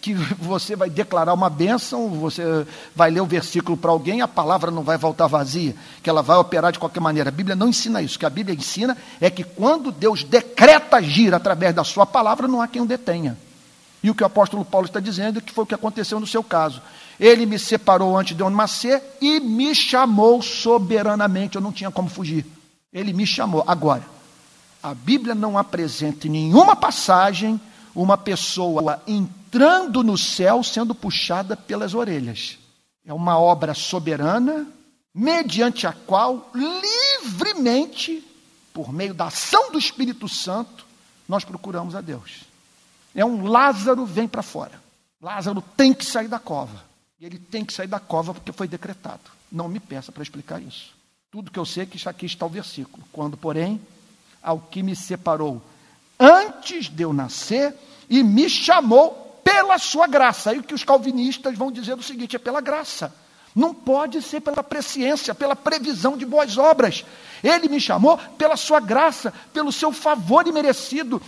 que 0.00 0.14
você 0.14 0.76
vai 0.76 0.88
declarar 0.88 1.34
uma 1.34 1.50
bênção, 1.50 2.08
você 2.08 2.42
vai 2.94 3.10
ler 3.10 3.20
o 3.20 3.26
versículo 3.26 3.76
para 3.76 3.90
alguém, 3.90 4.22
a 4.22 4.28
palavra 4.28 4.70
não 4.70 4.82
vai 4.82 4.96
voltar 4.96 5.26
vazia, 5.26 5.74
que 6.02 6.08
ela 6.08 6.22
vai 6.22 6.36
operar 6.36 6.72
de 6.72 6.78
qualquer 6.78 7.00
maneira. 7.00 7.28
A 7.28 7.32
Bíblia 7.32 7.56
não 7.56 7.68
ensina 7.68 8.00
isso. 8.00 8.16
O 8.16 8.18
que 8.18 8.26
a 8.26 8.30
Bíblia 8.30 8.56
ensina 8.56 8.96
é 9.20 9.28
que 9.28 9.44
quando 9.44 9.90
Deus 9.90 10.22
decreta 10.22 10.96
agir 10.96 11.34
através 11.34 11.74
da 11.74 11.84
sua 11.84 12.06
palavra, 12.06 12.46
não 12.46 12.62
há 12.62 12.68
quem 12.68 12.82
o 12.82 12.86
detenha. 12.86 13.36
E 14.02 14.10
o 14.10 14.14
que 14.14 14.22
o 14.22 14.26
apóstolo 14.26 14.64
Paulo 14.64 14.86
está 14.86 15.00
dizendo 15.00 15.38
é 15.38 15.42
que 15.42 15.52
foi 15.52 15.64
o 15.64 15.66
que 15.66 15.74
aconteceu 15.74 16.20
no 16.20 16.26
seu 16.26 16.42
caso. 16.42 16.80
Ele 17.18 17.44
me 17.44 17.58
separou 17.58 18.16
antes 18.16 18.36
de 18.36 18.42
eu 18.42 18.48
nascer 18.48 19.02
e 19.20 19.40
me 19.40 19.74
chamou 19.74 20.40
soberanamente. 20.40 21.56
Eu 21.56 21.62
não 21.62 21.72
tinha 21.72 21.90
como 21.90 22.08
fugir. 22.08 22.46
Ele 22.92 23.12
me 23.12 23.26
chamou. 23.26 23.64
Agora, 23.66 24.02
a 24.82 24.94
Bíblia 24.94 25.34
não 25.34 25.58
apresenta 25.58 26.26
em 26.26 26.30
nenhuma 26.30 26.76
passagem 26.76 27.60
uma 27.94 28.16
pessoa 28.16 29.02
entrando 29.06 30.04
no 30.04 30.16
céu 30.16 30.62
sendo 30.62 30.94
puxada 30.94 31.56
pelas 31.56 31.94
orelhas. 31.94 32.58
É 33.04 33.12
uma 33.12 33.38
obra 33.38 33.74
soberana, 33.74 34.66
mediante 35.14 35.86
a 35.86 35.92
qual, 35.92 36.50
livremente, 36.54 38.24
por 38.72 38.92
meio 38.92 39.14
da 39.14 39.26
ação 39.26 39.72
do 39.72 39.78
Espírito 39.78 40.28
Santo, 40.28 40.86
nós 41.28 41.44
procuramos 41.44 41.94
a 41.94 42.00
Deus. 42.00 42.44
É 43.14 43.24
um 43.24 43.46
Lázaro 43.46 44.06
vem 44.06 44.28
para 44.28 44.42
fora. 44.42 44.80
Lázaro 45.20 45.62
tem 45.76 45.92
que 45.92 46.04
sair 46.04 46.28
da 46.28 46.38
cova. 46.38 46.84
E 47.18 47.26
ele 47.26 47.38
tem 47.38 47.64
que 47.64 47.72
sair 47.72 47.88
da 47.88 47.98
cova 47.98 48.32
porque 48.32 48.52
foi 48.52 48.68
decretado. 48.68 49.22
Não 49.50 49.66
me 49.66 49.80
peça 49.80 50.12
para 50.12 50.22
explicar 50.22 50.62
isso. 50.62 50.92
Tudo 51.30 51.50
que 51.50 51.58
eu 51.58 51.66
sei 51.66 51.82
é 51.82 51.86
que 51.86 52.08
aqui 52.08 52.26
está 52.26 52.46
o 52.46 52.48
versículo. 52.48 53.04
Quando, 53.12 53.36
porém, 53.36 53.80
ao 54.42 54.58
que 54.60 54.82
me 54.82 54.94
separou 54.94 55.62
antes 56.18 56.88
de 56.88 57.02
eu 57.02 57.12
nascer 57.12 57.74
e 58.08 58.22
me 58.22 58.48
chamou 58.48 59.40
pela 59.44 59.78
sua 59.78 60.06
graça. 60.06 60.50
Aí 60.50 60.58
o 60.58 60.62
que 60.62 60.74
os 60.74 60.84
calvinistas 60.84 61.56
vão 61.56 61.70
dizer 61.70 61.92
é 61.92 61.96
o 61.96 62.02
seguinte: 62.02 62.36
é 62.36 62.38
pela 62.38 62.60
graça. 62.60 63.14
Não 63.54 63.74
pode 63.74 64.22
ser 64.22 64.40
pela 64.40 64.62
presciência, 64.62 65.34
pela 65.34 65.56
previsão 65.56 66.16
de 66.16 66.24
boas 66.24 66.58
obras. 66.58 67.04
Ele 67.42 67.68
me 67.68 67.80
chamou 67.80 68.18
pela 68.36 68.56
sua 68.56 68.78
graça, 68.78 69.32
pelo 69.52 69.72
seu 69.72 69.90
favor 69.90 70.46
imerecido, 70.46 71.20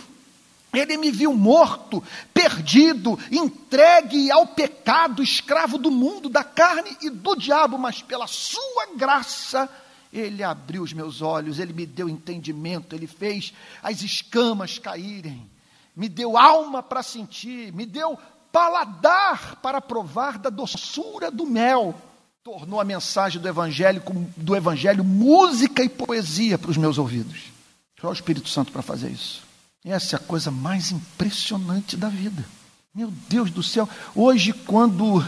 ele 0.73 0.95
me 0.95 1.11
viu 1.11 1.33
morto, 1.33 2.01
perdido, 2.33 3.19
entregue 3.29 4.31
ao 4.31 4.47
pecado, 4.47 5.21
escravo 5.21 5.77
do 5.77 5.91
mundo, 5.91 6.29
da 6.29 6.43
carne 6.43 6.95
e 7.01 7.09
do 7.09 7.35
diabo, 7.35 7.77
mas 7.77 8.01
pela 8.01 8.25
sua 8.25 8.87
graça, 8.95 9.69
ele 10.11 10.43
abriu 10.43 10.83
os 10.83 10.93
meus 10.93 11.21
olhos, 11.21 11.59
ele 11.59 11.73
me 11.73 11.85
deu 11.85 12.09
entendimento, 12.09 12.95
ele 12.95 13.07
fez 13.07 13.53
as 13.81 14.01
escamas 14.01 14.77
caírem, 14.77 15.49
me 15.95 16.09
deu 16.09 16.37
alma 16.37 16.83
para 16.83 17.01
sentir, 17.01 17.71
me 17.73 17.85
deu 17.85 18.17
paladar 18.51 19.55
para 19.57 19.79
provar 19.79 20.37
da 20.37 20.49
doçura 20.49 21.31
do 21.31 21.45
mel. 21.45 21.95
Tornou 22.43 22.81
a 22.81 22.83
mensagem 22.83 23.39
do 23.39 23.47
evangelho, 23.47 24.01
do 24.35 24.55
evangelho 24.55 25.03
música 25.03 25.83
e 25.83 25.89
poesia 25.89 26.57
para 26.57 26.71
os 26.71 26.77
meus 26.77 26.97
ouvidos. 26.97 27.51
Só 27.99 28.09
o 28.09 28.13
Espírito 28.13 28.49
Santo 28.49 28.71
para 28.71 28.81
fazer 28.81 29.09
isso. 29.11 29.43
Essa 29.85 30.15
é 30.15 30.17
a 30.17 30.19
coisa 30.19 30.51
mais 30.51 30.91
impressionante 30.91 31.95
da 31.95 32.09
vida. 32.09 32.43
Meu 32.93 33.11
Deus 33.29 33.49
do 33.51 33.63
céu, 33.63 33.87
hoje, 34.15 34.53
quando 34.53 35.25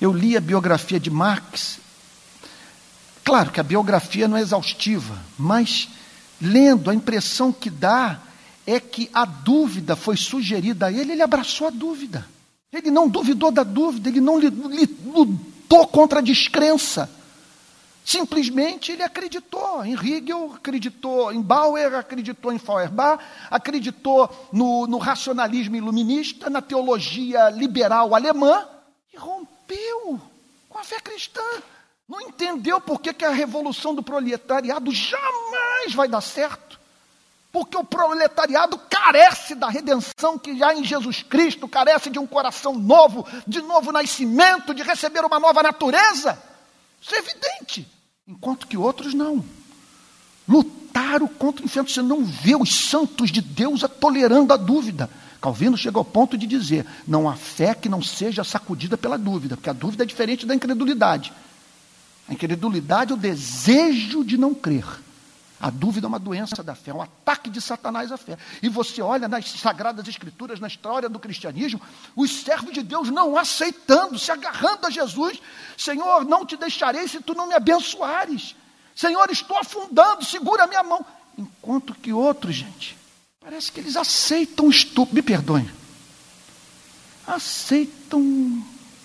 eu 0.00 0.12
li 0.12 0.36
a 0.36 0.40
biografia 0.40 1.00
de 1.00 1.10
Marx, 1.10 1.80
claro 3.26 3.50
que 3.50 3.58
a 3.58 3.64
biografia 3.64 4.28
não 4.28 4.36
é 4.36 4.40
exaustiva, 4.40 5.18
mas 5.36 5.88
lendo, 6.40 6.88
a 6.88 6.94
impressão 6.94 7.52
que 7.52 7.68
dá 7.68 8.20
é 8.64 8.78
que 8.78 9.10
a 9.12 9.24
dúvida 9.24 9.96
foi 9.96 10.16
sugerida 10.16 10.86
a 10.86 10.92
ele, 10.92 11.12
ele 11.12 11.22
abraçou 11.22 11.66
a 11.66 11.70
dúvida. 11.70 12.26
Ele 12.72 12.90
não 12.90 13.08
duvidou 13.08 13.50
da 13.50 13.64
dúvida, 13.64 14.08
ele 14.08 14.20
não 14.20 14.38
lutou 14.38 15.86
contra 15.88 16.20
a 16.20 16.22
descrença. 16.22 17.10
Simplesmente 18.04 18.92
ele 18.92 19.02
acreditou 19.02 19.84
em 19.84 19.94
Hegel, 19.94 20.52
acreditou 20.54 21.32
em 21.32 21.42
Bauer, 21.42 21.94
acreditou 21.94 22.52
em 22.52 22.58
Feuerbach, 22.58 23.20
acreditou 23.50 24.30
no, 24.52 24.86
no 24.86 24.98
racionalismo 24.98 25.74
iluminista, 25.74 26.48
na 26.48 26.62
teologia 26.62 27.50
liberal 27.50 28.14
alemã 28.14 28.64
e 29.12 29.16
rompeu 29.16 30.20
com 30.68 30.78
a 30.78 30.84
fé 30.84 31.00
cristã. 31.00 31.42
Não 32.08 32.20
entendeu 32.20 32.80
por 32.80 33.00
que, 33.00 33.12
que 33.12 33.24
a 33.24 33.30
revolução 33.30 33.94
do 33.94 34.02
proletariado 34.02 34.92
jamais 34.92 35.92
vai 35.94 36.08
dar 36.08 36.20
certo. 36.20 36.78
Porque 37.50 37.76
o 37.76 37.84
proletariado 37.84 38.78
carece 38.90 39.54
da 39.54 39.68
redenção 39.68 40.38
que 40.38 40.56
já 40.58 40.74
em 40.74 40.84
Jesus 40.84 41.22
Cristo, 41.22 41.66
carece 41.66 42.10
de 42.10 42.18
um 42.18 42.26
coração 42.26 42.74
novo, 42.74 43.26
de 43.46 43.60
novo 43.62 43.90
nascimento, 43.90 44.74
de 44.74 44.82
receber 44.82 45.24
uma 45.24 45.40
nova 45.40 45.62
natureza. 45.62 46.40
Isso 47.00 47.14
é 47.14 47.18
evidente 47.18 47.96
enquanto 48.28 48.66
que 48.66 48.76
outros 48.76 49.14
não. 49.14 49.44
Lutaram 50.48 51.28
contra 51.28 51.62
o 51.62 51.66
inferno. 51.66 51.88
Você 51.88 52.02
não 52.02 52.24
vê 52.24 52.56
os 52.56 52.74
santos 52.88 53.30
de 53.30 53.40
Deus 53.40 53.82
tolerando 54.00 54.52
a 54.52 54.56
dúvida. 54.56 55.08
Calvino 55.40 55.76
chega 55.76 55.98
ao 55.98 56.04
ponto 56.04 56.36
de 56.36 56.46
dizer: 56.46 56.86
não 57.06 57.28
há 57.28 57.36
fé 57.36 57.74
que 57.74 57.88
não 57.88 58.02
seja 58.02 58.44
sacudida 58.44 58.96
pela 58.96 59.16
dúvida, 59.16 59.56
porque 59.56 59.70
a 59.70 59.72
dúvida 59.72 60.02
é 60.02 60.06
diferente 60.06 60.46
da 60.46 60.54
incredulidade. 60.54 61.32
A 62.28 62.32
incredulidade 62.32 63.12
é 63.12 63.14
o 63.14 63.18
desejo 63.18 64.24
de 64.24 64.36
não 64.36 64.54
crer. 64.54 64.84
A 65.58 65.70
dúvida 65.70 66.06
é 66.06 66.08
uma 66.08 66.18
doença 66.18 66.62
da 66.62 66.74
fé, 66.74 66.90
é 66.90 66.94
um 66.94 67.00
ataque 67.00 67.48
de 67.48 67.62
Satanás 67.62 68.12
à 68.12 68.18
fé. 68.18 68.36
E 68.62 68.68
você 68.68 69.00
olha 69.00 69.26
nas 69.26 69.50
sagradas 69.52 70.06
escrituras, 70.06 70.60
na 70.60 70.66
história 70.66 71.08
do 71.08 71.18
cristianismo, 71.18 71.80
os 72.14 72.30
servos 72.42 72.72
de 72.72 72.82
Deus 72.82 73.08
não 73.10 73.38
aceitando, 73.38 74.18
se 74.18 74.30
agarrando 74.30 74.86
a 74.86 74.90
Jesus. 74.90 75.40
Senhor, 75.78 76.26
não 76.26 76.44
te 76.44 76.56
deixarei 76.56 77.08
se 77.08 77.20
tu 77.20 77.34
não 77.34 77.48
me 77.48 77.54
abençoares. 77.54 78.54
Senhor, 78.94 79.30
estou 79.30 79.56
afundando, 79.56 80.24
segura 80.24 80.64
a 80.64 80.66
minha 80.66 80.82
mão. 80.82 81.04
Enquanto 81.38 81.94
que 81.94 82.12
outros, 82.12 82.54
gente, 82.54 82.96
parece 83.40 83.72
que 83.72 83.80
eles 83.80 83.96
aceitam 83.96 84.66
o 84.66 84.70
estupro. 84.70 85.14
Me 85.14 85.22
perdoem. 85.22 85.70
Aceitam 87.26 88.20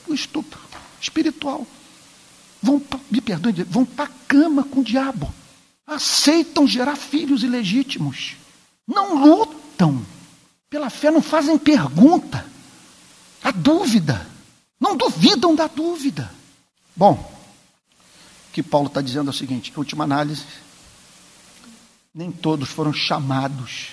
o 0.07 0.13
estupro 0.13 0.59
espiritual. 0.99 1.65
Vão, 2.61 2.81
me 3.09 3.21
perdoem, 3.21 3.55
vão 3.63 3.85
para 3.85 4.05
a 4.05 4.13
cama 4.27 4.63
com 4.63 4.81
o 4.81 4.83
diabo 4.83 5.33
aceitam 5.91 6.65
gerar 6.65 6.95
filhos 6.95 7.43
ilegítimos, 7.43 8.35
não 8.87 9.21
lutam 9.21 10.05
pela 10.69 10.89
fé, 10.89 11.11
não 11.11 11.21
fazem 11.21 11.57
pergunta, 11.57 12.45
a 13.43 13.51
dúvida, 13.51 14.25
não 14.79 14.95
duvidam 14.95 15.53
da 15.53 15.67
dúvida. 15.67 16.31
Bom, 16.95 17.13
o 18.49 18.53
que 18.53 18.63
Paulo 18.63 18.87
está 18.87 19.01
dizendo 19.01 19.29
é 19.29 19.33
o 19.33 19.35
seguinte: 19.35 19.73
última 19.75 20.03
análise, 20.03 20.45
nem 22.13 22.31
todos 22.31 22.69
foram 22.69 22.93
chamados 22.93 23.89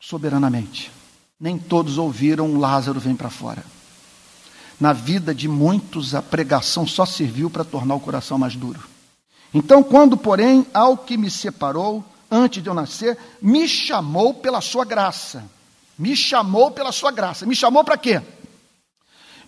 soberanamente. 0.00 0.90
Nem 1.38 1.58
todos 1.58 1.98
ouviram 1.98 2.58
Lázaro 2.58 3.00
vem 3.00 3.16
para 3.16 3.28
fora. 3.28 3.64
Na 4.80 4.92
vida 4.92 5.34
de 5.34 5.48
muitos, 5.48 6.14
a 6.14 6.22
pregação 6.22 6.86
só 6.86 7.06
serviu 7.06 7.48
para 7.48 7.64
tornar 7.64 7.94
o 7.94 8.00
coração 8.00 8.38
mais 8.38 8.56
duro. 8.56 8.80
Então, 9.52 9.82
quando, 9.82 10.16
porém, 10.16 10.66
ao 10.74 10.96
que 10.96 11.16
me 11.16 11.30
separou, 11.30 12.04
antes 12.30 12.62
de 12.62 12.68
eu 12.68 12.74
nascer, 12.74 13.16
me 13.40 13.68
chamou 13.68 14.34
pela 14.34 14.60
sua 14.60 14.84
graça. 14.84 15.44
Me 15.96 16.16
chamou 16.16 16.72
pela 16.72 16.90
sua 16.90 17.12
graça. 17.12 17.46
Me 17.46 17.54
chamou 17.54 17.84
para 17.84 17.96
quê? 17.96 18.20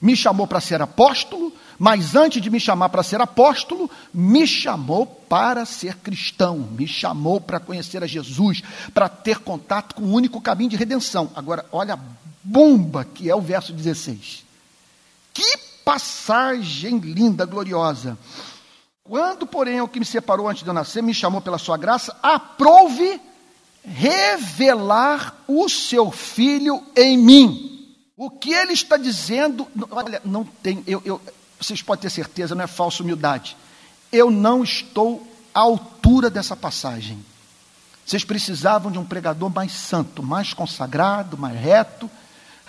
Me 0.00 0.14
chamou 0.14 0.46
para 0.46 0.60
ser 0.60 0.80
apóstolo, 0.80 1.52
mas 1.78 2.14
antes 2.14 2.40
de 2.40 2.50
me 2.50 2.60
chamar 2.60 2.90
para 2.90 3.02
ser 3.02 3.20
apóstolo, 3.20 3.90
me 4.12 4.46
chamou 4.46 5.06
para 5.06 5.64
ser 5.64 5.96
cristão, 5.96 6.58
me 6.58 6.86
chamou 6.86 7.40
para 7.40 7.58
conhecer 7.58 8.02
a 8.02 8.06
Jesus, 8.06 8.62
para 8.94 9.08
ter 9.08 9.38
contato 9.38 9.94
com 9.94 10.02
o 10.02 10.12
único 10.12 10.40
caminho 10.40 10.70
de 10.70 10.76
redenção. 10.76 11.30
Agora, 11.34 11.66
olha 11.72 11.94
a 11.94 11.98
bomba 12.44 13.04
que 13.04 13.28
é 13.28 13.34
o 13.34 13.40
verso 13.40 13.72
16. 13.72 14.45
Que 15.36 15.58
passagem 15.84 16.96
linda, 16.96 17.44
gloriosa. 17.44 18.16
Quando, 19.04 19.46
porém, 19.46 19.82
o 19.82 19.86
que 19.86 19.98
me 19.98 20.04
separou 20.06 20.48
antes 20.48 20.62
de 20.62 20.70
eu 20.70 20.72
nascer, 20.72 21.02
me 21.02 21.12
chamou 21.12 21.42
pela 21.42 21.58
sua 21.58 21.76
graça, 21.76 22.16
aprove 22.22 23.20
revelar 23.84 25.44
o 25.46 25.68
seu 25.68 26.10
filho 26.10 26.82
em 26.96 27.18
mim. 27.18 27.94
O 28.16 28.30
que 28.30 28.50
ele 28.50 28.72
está 28.72 28.96
dizendo, 28.96 29.68
olha, 29.90 30.22
não 30.24 30.42
tem, 30.42 30.82
eu, 30.86 31.02
eu, 31.04 31.20
vocês 31.60 31.82
podem 31.82 32.04
ter 32.04 32.10
certeza, 32.10 32.54
não 32.54 32.64
é 32.64 32.66
falsa 32.66 33.02
humildade. 33.02 33.58
Eu 34.10 34.30
não 34.30 34.64
estou 34.64 35.22
à 35.54 35.60
altura 35.60 36.30
dessa 36.30 36.56
passagem. 36.56 37.22
Vocês 38.06 38.24
precisavam 38.24 38.90
de 38.90 38.98
um 38.98 39.04
pregador 39.04 39.50
mais 39.50 39.72
santo, 39.72 40.22
mais 40.22 40.54
consagrado, 40.54 41.36
mais 41.36 41.60
reto, 41.60 42.10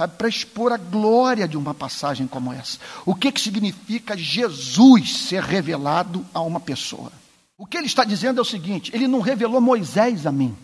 para 0.05 0.27
expor 0.27 0.71
a 0.71 0.77
glória 0.77 1.47
de 1.47 1.57
uma 1.57 1.73
passagem 1.73 2.27
como 2.27 2.53
essa. 2.53 2.77
O 3.05 3.15
que, 3.15 3.31
que 3.31 3.41
significa 3.41 4.17
Jesus 4.17 5.17
ser 5.17 5.41
revelado 5.41 6.25
a 6.33 6.41
uma 6.41 6.59
pessoa? 6.59 7.11
O 7.57 7.65
que 7.65 7.77
ele 7.77 7.87
está 7.87 8.03
dizendo 8.03 8.39
é 8.39 8.41
o 8.41 8.45
seguinte: 8.45 8.91
ele 8.93 9.07
não 9.07 9.21
revelou 9.21 9.61
Moisés 9.61 10.27
a 10.27 10.31
mim, 10.31 10.55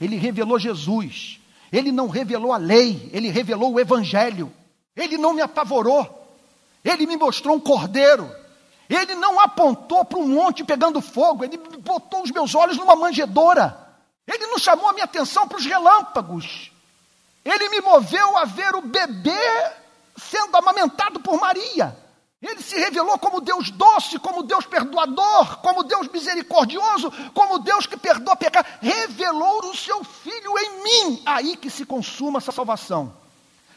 ele 0.00 0.16
revelou 0.16 0.58
Jesus. 0.58 1.40
Ele 1.72 1.90
não 1.90 2.06
revelou 2.06 2.52
a 2.52 2.56
lei, 2.56 3.10
ele 3.12 3.30
revelou 3.30 3.72
o 3.72 3.80
evangelho. 3.80 4.52
Ele 4.94 5.18
não 5.18 5.32
me 5.32 5.42
apavorou. 5.42 6.24
Ele 6.84 7.04
me 7.04 7.16
mostrou 7.16 7.56
um 7.56 7.60
cordeiro. 7.60 8.30
Ele 8.88 9.16
não 9.16 9.40
apontou 9.40 10.04
para 10.04 10.18
um 10.18 10.28
monte 10.28 10.62
pegando 10.62 11.00
fogo, 11.00 11.42
ele 11.42 11.56
botou 11.56 12.22
os 12.22 12.30
meus 12.30 12.54
olhos 12.54 12.76
numa 12.76 12.94
manjedoura. 12.94 13.76
Ele 14.26 14.46
não 14.46 14.58
chamou 14.58 14.88
a 14.88 14.92
minha 14.92 15.04
atenção 15.04 15.48
para 15.48 15.58
os 15.58 15.66
relâmpagos. 15.66 16.70
Ele 17.44 17.68
me 17.68 17.80
moveu 17.80 18.36
a 18.38 18.44
ver 18.44 18.74
o 18.74 18.82
bebê 18.82 19.72
sendo 20.16 20.56
amamentado 20.56 21.20
por 21.20 21.38
Maria. 21.40 21.96
Ele 22.40 22.62
se 22.62 22.76
revelou 22.76 23.18
como 23.18 23.40
Deus 23.40 23.70
doce, 23.70 24.18
como 24.18 24.42
Deus 24.42 24.66
perdoador, 24.66 25.58
como 25.58 25.82
Deus 25.82 26.08
misericordioso, 26.08 27.10
como 27.32 27.58
Deus 27.58 27.86
que 27.86 27.96
perdoa 27.96 28.36
pecado. 28.36 28.66
Revelou 28.82 29.70
o 29.70 29.76
seu 29.76 30.04
filho 30.04 30.58
em 30.58 30.82
mim. 30.82 31.22
Aí 31.24 31.56
que 31.56 31.70
se 31.70 31.86
consuma 31.86 32.38
essa 32.38 32.52
salvação. 32.52 33.14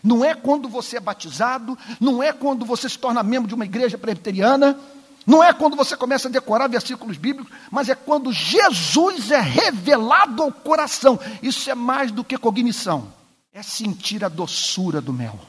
Não 0.03 0.23
é 0.23 0.33
quando 0.33 0.67
você 0.67 0.97
é 0.97 0.99
batizado, 0.99 1.77
não 1.99 2.21
é 2.21 2.31
quando 2.33 2.65
você 2.65 2.89
se 2.89 2.99
torna 2.99 3.23
membro 3.23 3.47
de 3.47 3.55
uma 3.55 3.65
igreja 3.65 3.97
presbiteriana, 3.97 4.77
não 5.25 5.43
é 5.43 5.51
quando 5.51 5.75
você 5.75 5.95
começa 5.97 6.27
a 6.27 6.31
decorar 6.31 6.67
versículos 6.67 7.17
bíblicos, 7.17 7.51
mas 7.71 7.89
é 7.89 7.95
quando 7.95 8.31
Jesus 8.31 9.31
é 9.31 9.39
revelado 9.39 10.43
ao 10.43 10.51
coração. 10.51 11.19
Isso 11.41 11.69
é 11.69 11.75
mais 11.75 12.11
do 12.11 12.23
que 12.23 12.37
cognição, 12.37 13.11
é 13.57 13.63
sentir 13.63 14.23
a 14.23 14.29
doçura 14.29 15.01
do 15.01 15.11
mel, 15.11 15.39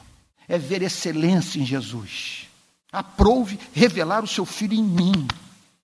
é 0.47 0.57
ver 0.57 0.81
excelência 0.81 1.59
em 1.59 1.65
Jesus. 1.65 2.47
Aprove 2.91 3.59
revelar 3.71 4.23
o 4.23 4.27
seu 4.27 4.47
filho 4.47 4.73
em 4.73 4.81
mim. 4.81 5.27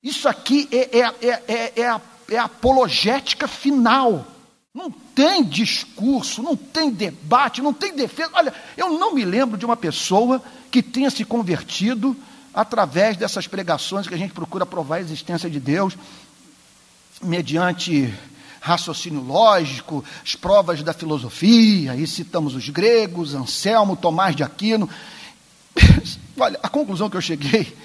Isso 0.02 0.28
aqui 0.28 0.68
é, 0.72 1.02
é, 1.02 1.44
é, 1.48 1.74
é, 1.82 1.88
a, 1.88 2.02
é 2.28 2.38
a 2.40 2.46
apologética 2.46 3.48
final. 3.48 4.26
Não 4.74 4.90
tem 4.90 5.44
discurso, 5.44 6.42
não 6.42 6.56
tem 6.56 6.90
debate, 6.90 7.62
não 7.62 7.72
tem 7.72 7.96
defesa. 7.96 8.32
Olha, 8.34 8.52
eu 8.76 8.98
não 8.98 9.14
me 9.14 9.24
lembro 9.24 9.56
de 9.56 9.64
uma 9.64 9.78
pessoa 9.78 10.42
que 10.72 10.82
tenha 10.82 11.12
se 11.12 11.24
convertido 11.24 12.18
através 12.52 13.18
dessas 13.18 13.46
pregações 13.46 14.08
que 14.08 14.16
a 14.16 14.18
gente 14.18 14.34
procura 14.34 14.66
provar 14.66 14.96
a 14.96 15.02
existência 15.02 15.48
de 15.48 15.60
Deus, 15.60 15.96
mediante 17.22 18.12
raciocínio 18.66 19.22
lógico, 19.22 20.04
as 20.24 20.36
provas 20.36 20.82
da 20.82 20.92
filosofia, 20.92 21.92
aí 21.92 22.08
citamos 22.08 22.56
os 22.56 22.68
gregos, 22.68 23.36
Anselmo, 23.36 23.96
Tomás 23.96 24.36
de 24.36 24.42
Aquino. 24.42 24.90
Olha, 26.36 26.60
a 26.64 26.68
conclusão 26.68 27.08
que 27.08 27.16
eu 27.16 27.22
cheguei 27.22 27.78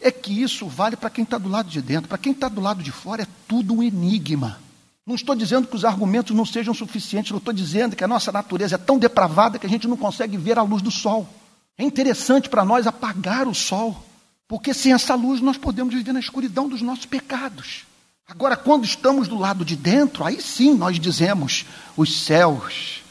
é 0.00 0.12
que 0.12 0.40
isso 0.40 0.68
vale 0.68 0.94
para 0.94 1.10
quem 1.10 1.24
está 1.24 1.38
do 1.38 1.48
lado 1.48 1.68
de 1.68 1.82
dentro, 1.82 2.08
para 2.08 2.18
quem 2.18 2.30
está 2.30 2.48
do 2.48 2.60
lado 2.60 2.84
de 2.84 2.92
fora 2.92 3.22
é 3.22 3.26
tudo 3.48 3.74
um 3.74 3.82
enigma. 3.82 4.60
Não 5.04 5.16
estou 5.16 5.34
dizendo 5.34 5.66
que 5.66 5.74
os 5.74 5.84
argumentos 5.84 6.36
não 6.36 6.46
sejam 6.46 6.72
suficientes, 6.72 7.32
não 7.32 7.38
estou 7.38 7.52
dizendo 7.52 7.96
que 7.96 8.04
a 8.04 8.08
nossa 8.08 8.30
natureza 8.30 8.76
é 8.76 8.78
tão 8.78 8.96
depravada 8.96 9.58
que 9.58 9.66
a 9.66 9.70
gente 9.70 9.88
não 9.88 9.96
consegue 9.96 10.36
ver 10.36 10.56
a 10.56 10.62
luz 10.62 10.80
do 10.80 10.90
sol. 10.90 11.28
É 11.76 11.82
interessante 11.82 12.48
para 12.48 12.64
nós 12.64 12.86
apagar 12.86 13.48
o 13.48 13.54
sol, 13.54 14.04
porque 14.46 14.72
sem 14.72 14.92
essa 14.92 15.16
luz 15.16 15.40
nós 15.40 15.56
podemos 15.56 15.92
viver 15.92 16.12
na 16.12 16.20
escuridão 16.20 16.68
dos 16.68 16.80
nossos 16.80 17.06
pecados. 17.06 17.88
Agora, 18.30 18.56
quando 18.56 18.84
estamos 18.84 19.26
do 19.26 19.38
lado 19.38 19.64
de 19.64 19.74
dentro, 19.74 20.22
aí 20.22 20.40
sim 20.40 20.74
nós 20.74 21.00
dizemos: 21.00 21.64
os 21.96 22.24
céus 22.24 23.02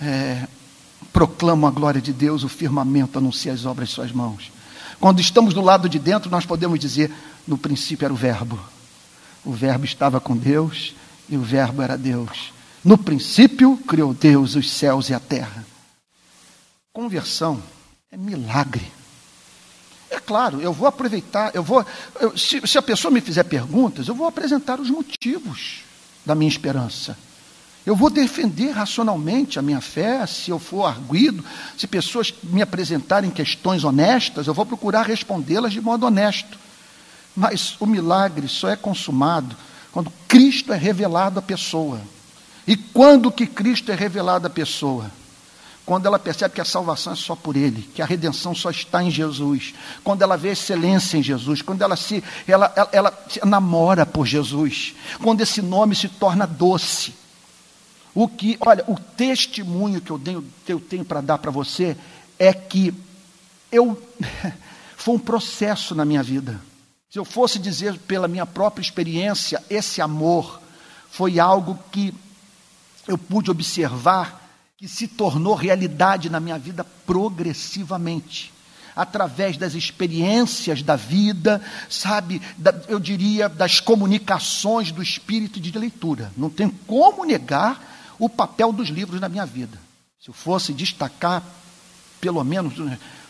é, 0.00 0.48
proclamam 1.12 1.68
a 1.68 1.70
glória 1.70 2.00
de 2.00 2.10
Deus, 2.12 2.42
o 2.42 2.48
firmamento 2.48 3.18
anuncia 3.18 3.52
as 3.52 3.66
obras 3.66 3.90
de 3.90 3.94
suas 3.94 4.12
mãos. 4.12 4.50
Quando 4.98 5.20
estamos 5.20 5.52
do 5.52 5.60
lado 5.60 5.90
de 5.90 5.98
dentro, 5.98 6.30
nós 6.30 6.46
podemos 6.46 6.80
dizer: 6.80 7.12
no 7.46 7.58
princípio 7.58 8.06
era 8.06 8.14
o 8.14 8.16
Verbo, 8.16 8.58
o 9.44 9.52
Verbo 9.52 9.84
estava 9.84 10.18
com 10.20 10.34
Deus 10.34 10.94
e 11.28 11.36
o 11.36 11.42
Verbo 11.42 11.82
era 11.82 11.98
Deus. 11.98 12.50
No 12.82 12.96
princípio, 12.96 13.76
criou 13.86 14.14
Deus 14.14 14.54
os 14.54 14.70
céus 14.70 15.10
e 15.10 15.14
a 15.14 15.20
terra. 15.20 15.66
Conversão 16.94 17.62
é 18.10 18.16
milagre. 18.16 18.90
É 20.10 20.20
claro, 20.20 20.60
eu 20.60 20.72
vou 20.72 20.86
aproveitar, 20.86 21.54
eu 21.54 21.62
vou. 21.62 21.84
Eu, 22.20 22.36
se, 22.36 22.60
se 22.66 22.78
a 22.78 22.82
pessoa 22.82 23.10
me 23.10 23.20
fizer 23.20 23.42
perguntas, 23.44 24.08
eu 24.08 24.14
vou 24.14 24.26
apresentar 24.26 24.80
os 24.80 24.90
motivos 24.90 25.80
da 26.24 26.34
minha 26.34 26.48
esperança. 26.48 27.16
Eu 27.84 27.94
vou 27.94 28.10
defender 28.10 28.72
racionalmente 28.72 29.58
a 29.58 29.62
minha 29.62 29.80
fé, 29.80 30.26
se 30.26 30.50
eu 30.50 30.58
for 30.58 30.86
arguído, 30.86 31.44
se 31.78 31.86
pessoas 31.86 32.34
me 32.42 32.60
apresentarem 32.60 33.30
questões 33.30 33.84
honestas, 33.84 34.48
eu 34.48 34.54
vou 34.54 34.66
procurar 34.66 35.06
respondê-las 35.06 35.72
de 35.72 35.80
modo 35.80 36.04
honesto. 36.04 36.58
Mas 37.34 37.76
o 37.78 37.86
milagre 37.86 38.48
só 38.48 38.68
é 38.68 38.76
consumado 38.76 39.56
quando 39.92 40.12
Cristo 40.26 40.72
é 40.72 40.76
revelado 40.76 41.38
à 41.38 41.42
pessoa. 41.42 42.00
E 42.66 42.76
quando 42.76 43.30
que 43.30 43.46
Cristo 43.46 43.92
é 43.92 43.94
revelado 43.94 44.48
à 44.48 44.50
pessoa? 44.50 45.10
Quando 45.86 46.06
ela 46.06 46.18
percebe 46.18 46.52
que 46.52 46.60
a 46.60 46.64
salvação 46.64 47.12
é 47.12 47.16
só 47.16 47.36
por 47.36 47.56
Ele, 47.56 47.88
que 47.94 48.02
a 48.02 48.04
redenção 48.04 48.52
só 48.56 48.70
está 48.70 49.04
em 49.04 49.10
Jesus, 49.10 49.72
quando 50.02 50.22
ela 50.22 50.36
vê 50.36 50.50
excelência 50.50 51.16
em 51.16 51.22
Jesus, 51.22 51.62
quando 51.62 51.80
ela 51.80 51.94
se, 51.94 52.24
ela, 52.44 52.72
ela, 52.74 52.88
ela 52.90 53.24
se 53.30 53.46
namora 53.46 54.04
por 54.04 54.26
Jesus, 54.26 54.96
quando 55.22 55.42
esse 55.42 55.62
nome 55.62 55.94
se 55.94 56.08
torna 56.08 56.44
doce. 56.44 57.14
O 58.12 58.26
que, 58.26 58.58
olha, 58.60 58.82
o 58.88 58.98
testemunho 58.98 60.00
que 60.00 60.10
eu 60.10 60.18
tenho, 60.18 60.44
eu 60.66 60.80
tenho 60.80 61.04
para 61.04 61.20
dar 61.20 61.38
para 61.38 61.52
você 61.52 61.96
é 62.36 62.52
que 62.52 62.92
eu 63.70 64.02
foi 64.96 65.14
um 65.14 65.20
processo 65.20 65.94
na 65.94 66.04
minha 66.04 66.22
vida. 66.22 66.60
Se 67.08 67.16
eu 67.16 67.24
fosse 67.24 67.60
dizer 67.60 67.96
pela 68.00 68.26
minha 68.26 68.44
própria 68.44 68.82
experiência, 68.82 69.62
esse 69.70 70.02
amor 70.02 70.60
foi 71.12 71.38
algo 71.38 71.78
que 71.92 72.12
eu 73.06 73.16
pude 73.16 73.52
observar 73.52 74.45
que 74.76 74.86
se 74.88 75.08
tornou 75.08 75.54
realidade 75.54 76.28
na 76.28 76.40
minha 76.40 76.58
vida 76.58 76.84
progressivamente. 76.84 78.52
Através 78.94 79.56
das 79.56 79.74
experiências 79.74 80.82
da 80.82 80.96
vida, 80.96 81.62
sabe, 81.88 82.40
da, 82.56 82.74
eu 82.88 82.98
diria, 82.98 83.48
das 83.48 83.78
comunicações 83.78 84.90
do 84.90 85.02
espírito 85.02 85.60
de 85.60 85.78
leitura. 85.78 86.32
Não 86.36 86.48
tem 86.48 86.68
como 86.68 87.24
negar 87.24 88.14
o 88.18 88.28
papel 88.28 88.72
dos 88.72 88.88
livros 88.88 89.20
na 89.20 89.28
minha 89.28 89.44
vida. 89.44 89.78
Se 90.18 90.30
eu 90.30 90.34
fosse 90.34 90.72
destacar, 90.72 91.42
pelo 92.20 92.42
menos, 92.42 92.74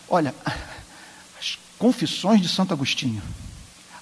olha, 0.08 0.32
as 1.38 1.58
Confissões 1.78 2.40
de 2.40 2.48
Santo 2.48 2.72
Agostinho 2.72 3.22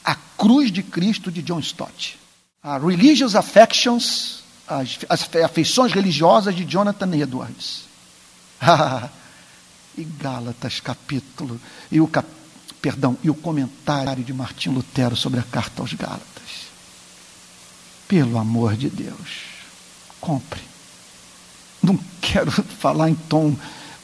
a 0.04 0.14
Cruz 0.14 0.70
de 0.70 0.82
Cristo 0.82 1.32
de 1.32 1.40
John 1.40 1.58
Stott. 1.60 2.18
A 2.62 2.78
Religious 2.78 3.34
Affections, 3.34 4.43
as, 4.66 4.98
as 5.08 5.28
afeições 5.44 5.92
religiosas 5.92 6.54
de 6.54 6.64
Jonathan 6.64 7.14
Edwards. 7.16 7.84
e 9.96 10.04
Gálatas 10.04 10.80
capítulo 10.80 11.60
e 11.90 12.00
o 12.00 12.08
cap, 12.08 12.28
perdão, 12.82 13.16
e 13.22 13.30
o 13.30 13.34
comentário 13.34 14.24
de 14.24 14.32
Martim 14.32 14.70
Lutero 14.70 15.16
sobre 15.16 15.40
a 15.40 15.44
carta 15.44 15.82
aos 15.82 15.92
Gálatas. 15.92 16.24
Pelo 18.08 18.38
amor 18.38 18.76
de 18.76 18.90
Deus, 18.90 19.44
compre. 20.20 20.62
Não 21.82 21.96
quer 22.20 22.34
quero 22.34 22.50
falar 22.80 23.08
em 23.08 23.14
tom 23.14 23.56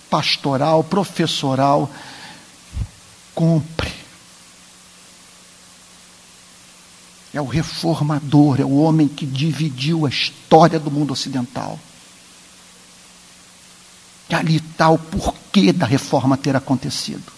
pastoral, 0.09 0.85
professoral. 0.85 1.91
Compre. 3.35 3.93
É 7.33 7.41
o 7.41 7.47
reformador, 7.47 8.61
é 8.61 8.65
o 8.65 8.77
homem 8.79 9.07
que 9.07 9.25
dividiu 9.25 10.05
a 10.07 10.09
história 10.09 10.79
do 10.81 10.91
mundo 10.91 11.13
ocidental. 11.13 11.79
E 14.29 14.35
ali 14.35 14.57
está 14.57 14.89
o 14.89 14.99
porquê 14.99 15.73
da 15.73 15.87
reforma 15.87 16.37
ter 16.37 16.55
acontecido. 16.55 17.33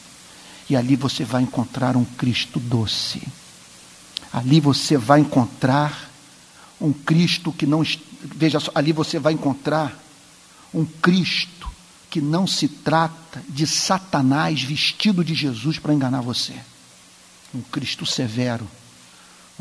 E 0.69 0.77
ali 0.77 0.97
você 0.97 1.25
vai 1.25 1.43
encontrar 1.43 1.97
um 1.97 2.05
Cristo 2.05 2.59
doce. 2.59 3.23
Ali 4.33 4.61
você 4.61 4.97
vai 4.97 5.21
encontrar 5.21 6.11
um 6.81 6.93
Cristo 6.93 7.53
que 7.53 7.67
não. 7.67 7.83
Veja 8.37 8.61
só, 8.61 8.71
ali 8.75 8.93
você 8.93 9.19
vai 9.19 9.35
encontrar 9.35 9.99
um 10.73 10.85
Cristo 10.85 11.71
que 12.11 12.21
não 12.21 12.47
se 12.47 12.69
trata 12.69 13.43
de 13.49 13.67
Satanás 13.67 14.63
vestido 14.63 15.25
de 15.25 15.35
Jesus 15.35 15.79
para 15.79 15.95
enganar 15.95 16.21
você. 16.21 16.55
Um 17.55 17.63
Cristo 17.63 18.05
severo. 18.05 18.69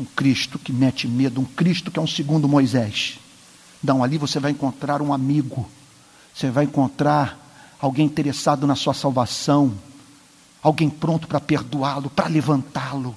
Um 0.02 0.04
Cristo 0.04 0.58
que 0.58 0.72
mete 0.72 1.06
medo. 1.06 1.40
Um 1.40 1.44
Cristo 1.44 1.90
que 1.90 1.98
é 1.98 2.02
um 2.02 2.06
segundo 2.06 2.48
Moisés. 2.48 3.18
Não, 3.82 4.02
ali 4.02 4.18
você 4.18 4.40
vai 4.40 4.50
encontrar 4.50 5.00
um 5.00 5.12
amigo. 5.12 5.68
Você 6.34 6.50
vai 6.50 6.64
encontrar 6.64 7.38
alguém 7.80 8.06
interessado 8.06 8.66
na 8.66 8.74
sua 8.74 8.94
salvação. 8.94 9.72
Alguém 10.62 10.90
pronto 10.90 11.26
para 11.26 11.40
perdoá-lo, 11.40 12.10
para 12.10 12.28
levantá-lo, 12.28 13.16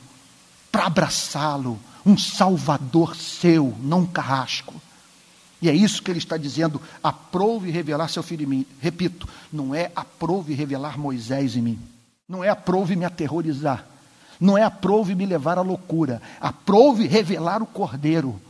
para 0.71 0.85
abraçá-lo 0.85 1.79
um 2.05 2.17
Salvador 2.17 3.15
seu, 3.15 3.75
não 3.81 4.01
um 4.01 4.05
carrasco. 4.05 4.73
E 5.61 5.69
é 5.69 5.73
isso 5.73 6.03
que 6.03 6.11
ele 6.11 6.19
está 6.19 6.37
dizendo: 6.37 6.79
aprove 7.03 7.71
revelar 7.71 8.09
seu 8.09 8.21
filho 8.21 8.43
em 8.43 8.47
mim. 8.47 8.65
Repito, 8.79 9.27
não 9.51 9.73
é 9.73 9.91
aprove 9.95 10.53
revelar 10.53 10.99
Moisés 10.99 11.55
em 11.55 11.61
mim. 11.61 11.79
Não 12.29 12.43
é 12.43 12.49
aprove 12.49 12.95
me 12.95 13.05
aterrorizar. 13.05 13.85
Não 14.39 14.57
é 14.57 14.63
aprove 14.63 15.15
me 15.15 15.25
levar 15.25 15.57
à 15.57 15.61
loucura. 15.61 16.21
Aprove 16.39 17.07
revelar 17.07 17.61
o 17.61 17.67
cordeiro. 17.67 18.41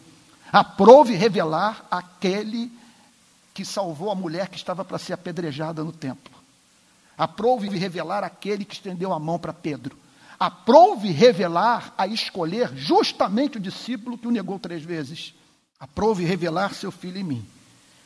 Aprove 0.51 1.15
revelar 1.15 1.85
aquele 1.89 2.71
que 3.53 3.65
salvou 3.65 4.11
a 4.11 4.15
mulher 4.15 4.49
que 4.49 4.57
estava 4.57 4.83
para 4.83 4.97
ser 4.97 5.13
apedrejada 5.13 5.83
no 5.83 5.91
templo. 5.91 6.33
Aprove 7.17 7.69
revelar 7.69 8.23
aquele 8.23 8.65
que 8.65 8.75
estendeu 8.75 9.13
a 9.13 9.19
mão 9.19 9.39
para 9.39 9.53
Pedro 9.53 9.97
aprouve 10.39 11.11
revelar 11.11 11.93
a 11.97 12.07
escolher 12.07 12.75
justamente 12.75 13.57
o 13.57 13.61
discípulo 13.61 14.17
que 14.17 14.27
o 14.27 14.31
negou 14.31 14.59
três 14.59 14.83
vezes. 14.83 15.33
Aprouve 15.79 16.25
revelar 16.25 16.73
seu 16.73 16.91
filho 16.91 17.19
em 17.19 17.23
mim. 17.23 17.45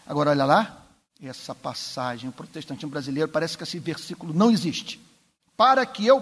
Agora, 0.05 0.31
olha 0.31 0.45
lá, 0.45 0.85
essa 1.21 1.53
passagem, 1.53 2.29
o 2.29 2.33
protestantismo 2.33 2.89
brasileiro, 2.89 3.29
parece 3.29 3.57
que 3.57 3.63
esse 3.63 3.79
versículo 3.79 4.33
não 4.33 4.49
existe. 4.49 4.99
Para 5.55 5.85
que 5.85 6.05
eu 6.05 6.21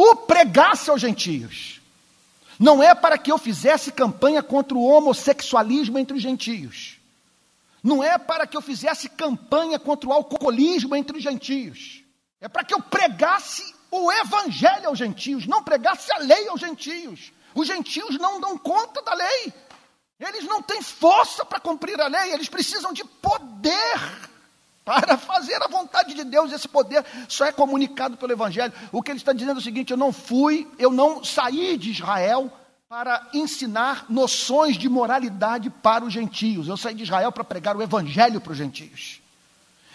o 0.00 0.14
pregasse 0.14 0.88
aos 0.88 1.00
gentios. 1.00 1.80
Não 2.56 2.80
é 2.80 2.94
para 2.94 3.18
que 3.18 3.32
eu 3.32 3.36
fizesse 3.36 3.90
campanha 3.90 4.40
contra 4.44 4.78
o 4.78 4.84
homossexualismo 4.84 5.98
entre 5.98 6.16
os 6.16 6.22
gentios. 6.22 6.98
Não 7.82 8.00
é 8.02 8.16
para 8.16 8.46
que 8.46 8.56
eu 8.56 8.62
fizesse 8.62 9.08
campanha 9.08 9.76
contra 9.76 10.08
o 10.08 10.12
alcoolismo 10.12 10.94
entre 10.94 11.16
os 11.16 11.22
gentios. 11.22 12.04
É 12.40 12.46
para 12.46 12.62
que 12.62 12.72
eu 12.72 12.80
pregasse 12.80 13.74
o 13.90 14.12
evangelho 14.12 14.86
aos 14.86 14.98
gentios, 14.98 15.48
não 15.48 15.64
pregasse 15.64 16.12
a 16.12 16.18
lei 16.18 16.46
aos 16.46 16.60
gentios. 16.60 17.32
Os 17.52 17.66
gentios 17.66 18.16
não 18.18 18.40
dão 18.40 18.56
conta 18.56 19.02
da 19.02 19.14
lei. 19.14 19.52
Eles 20.20 20.44
não 20.44 20.62
têm 20.62 20.80
força 20.80 21.44
para 21.44 21.58
cumprir 21.58 22.00
a 22.00 22.06
lei, 22.06 22.34
eles 22.34 22.48
precisam 22.48 22.92
de 22.92 23.04
poder 23.04 23.98
para 24.88 25.18
fazer 25.18 25.62
a 25.62 25.68
vontade 25.68 26.14
de 26.14 26.24
Deus. 26.24 26.50
Esse 26.50 26.66
poder 26.66 27.04
só 27.28 27.44
é 27.44 27.52
comunicado 27.52 28.16
pelo 28.16 28.32
evangelho. 28.32 28.72
O 28.90 29.02
que 29.02 29.10
ele 29.10 29.18
está 29.18 29.34
dizendo 29.34 29.58
é 29.58 29.60
o 29.60 29.62
seguinte: 29.62 29.90
eu 29.90 29.98
não 29.98 30.10
fui, 30.10 30.66
eu 30.78 30.90
não 30.90 31.22
saí 31.22 31.76
de 31.76 31.90
Israel 31.90 32.50
para 32.88 33.28
ensinar 33.34 34.06
noções 34.08 34.78
de 34.78 34.88
moralidade 34.88 35.68
para 35.68 36.06
os 36.06 36.12
gentios. 36.12 36.68
Eu 36.68 36.76
saí 36.78 36.94
de 36.94 37.02
Israel 37.02 37.30
para 37.30 37.44
pregar 37.44 37.76
o 37.76 37.82
evangelho 37.82 38.40
para 38.40 38.52
os 38.52 38.56
gentios. 38.56 39.20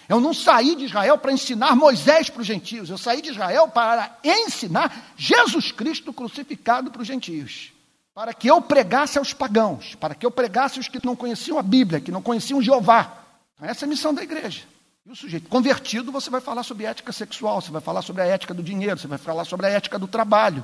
Eu 0.07 0.19
não 0.19 0.31
saí 0.31 0.75
de 0.75 0.85
Israel 0.85 1.17
para 1.17 1.31
ensinar 1.31 1.75
Moisés 1.75 2.29
para 2.29 2.41
os 2.41 2.45
gentios, 2.45 2.89
eu 2.89 2.97
saí 2.97 3.21
de 3.21 3.29
Israel 3.29 3.69
para 3.69 4.15
ensinar 4.23 5.13
Jesus 5.15 5.71
Cristo 5.71 6.13
crucificado 6.13 6.91
para 6.91 7.01
os 7.01 7.07
gentios. 7.07 7.71
Para 8.13 8.31
que 8.33 8.47
eu 8.47 8.61
pregasse 8.61 9.17
aos 9.17 9.33
pagãos, 9.33 9.95
para 9.95 10.13
que 10.13 10.23
eu 10.23 10.29
pregasse 10.29 10.79
os 10.79 10.87
que 10.87 11.03
não 11.03 11.15
conheciam 11.15 11.57
a 11.57 11.63
Bíblia, 11.63 12.01
que 12.01 12.11
não 12.11 12.21
conheciam 12.21 12.61
Jeová. 12.61 13.23
Então, 13.55 13.67
essa 13.67 13.85
é 13.85 13.87
a 13.87 13.89
missão 13.89 14.13
da 14.13 14.21
igreja. 14.21 14.72
E 15.05 15.11
o 15.11 15.15
sujeito 15.15 15.49
convertido, 15.49 16.13
você 16.13 16.29
vai 16.29 16.39
falar 16.39 16.63
sobre 16.63 16.85
ética 16.85 17.11
sexual, 17.11 17.59
você 17.59 17.69
vai 17.69 17.81
falar 17.81 18.01
sobre 18.01 18.21
a 18.21 18.25
ética 18.25 18.53
do 18.53 18.63
dinheiro, 18.63 18.97
você 18.97 19.07
vai 19.07 19.17
falar 19.17 19.43
sobre 19.43 19.65
a 19.65 19.69
ética 19.69 19.99
do 19.99 20.07
trabalho. 20.07 20.63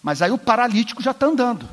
Mas 0.00 0.22
aí 0.22 0.30
o 0.30 0.38
paralítico 0.38 1.02
já 1.02 1.10
está 1.10 1.26
andando. 1.26 1.68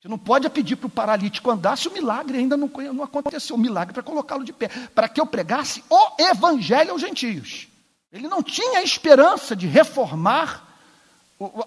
Você 0.00 0.06
não 0.06 0.18
pode 0.18 0.48
pedir 0.50 0.76
para 0.76 0.86
o 0.86 0.90
paralítico 0.90 1.50
andar 1.50 1.76
se 1.76 1.88
o 1.88 1.92
milagre 1.92 2.38
ainda 2.38 2.56
não, 2.56 2.70
não 2.94 3.02
aconteceu. 3.02 3.56
O 3.56 3.58
milagre 3.58 3.92
para 3.92 4.04
colocá-lo 4.04 4.44
de 4.44 4.52
pé. 4.52 4.68
Para 4.94 5.08
que 5.08 5.20
eu 5.20 5.26
pregasse 5.26 5.82
o 5.90 6.22
evangelho 6.22 6.92
aos 6.92 7.00
gentios. 7.00 7.66
Ele 8.12 8.28
não 8.28 8.40
tinha 8.40 8.80
esperança 8.80 9.56
de 9.56 9.66
reformar 9.66 10.64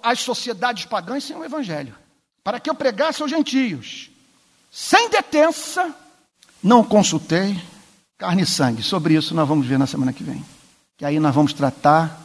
as 0.02 0.22
sociedades 0.22 0.86
pagãs 0.86 1.26
sem 1.26 1.36
o 1.36 1.44
evangelho. 1.44 1.94
Para 2.42 2.62
que 2.62 2.70
eu 2.70 2.76
pregasse 2.76 3.22
aos 3.22 3.30
gentios. 3.30 4.10
Sem 4.72 5.10
detença, 5.10 5.94
não 6.64 6.82
consultei 6.82 7.62
carne 8.22 8.44
e 8.44 8.46
sangue. 8.46 8.84
Sobre 8.84 9.16
isso 9.16 9.34
nós 9.34 9.48
vamos 9.48 9.66
ver 9.66 9.80
na 9.80 9.88
semana 9.88 10.14
que 10.14 10.24
vem. 10.24 10.46
Que 10.96 11.04
aí 11.04 11.20
nós 11.20 11.34
vamos 11.34 11.54
tratar 11.54 12.24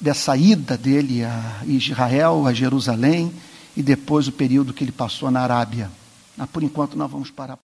dessa 0.00 0.34
ida 0.34 0.78
dele 0.78 1.22
a 1.22 1.60
Israel, 1.66 2.46
a 2.46 2.52
Jerusalém 2.54 3.30
e 3.76 3.82
depois 3.82 4.26
o 4.26 4.32
período 4.32 4.72
que 4.72 4.82
ele 4.82 4.90
passou 4.90 5.30
na 5.30 5.42
Arábia. 5.42 5.90
Mas 6.34 6.48
por 6.48 6.62
enquanto 6.62 6.96
nós 6.96 7.10
vamos 7.10 7.30
parar. 7.30 7.58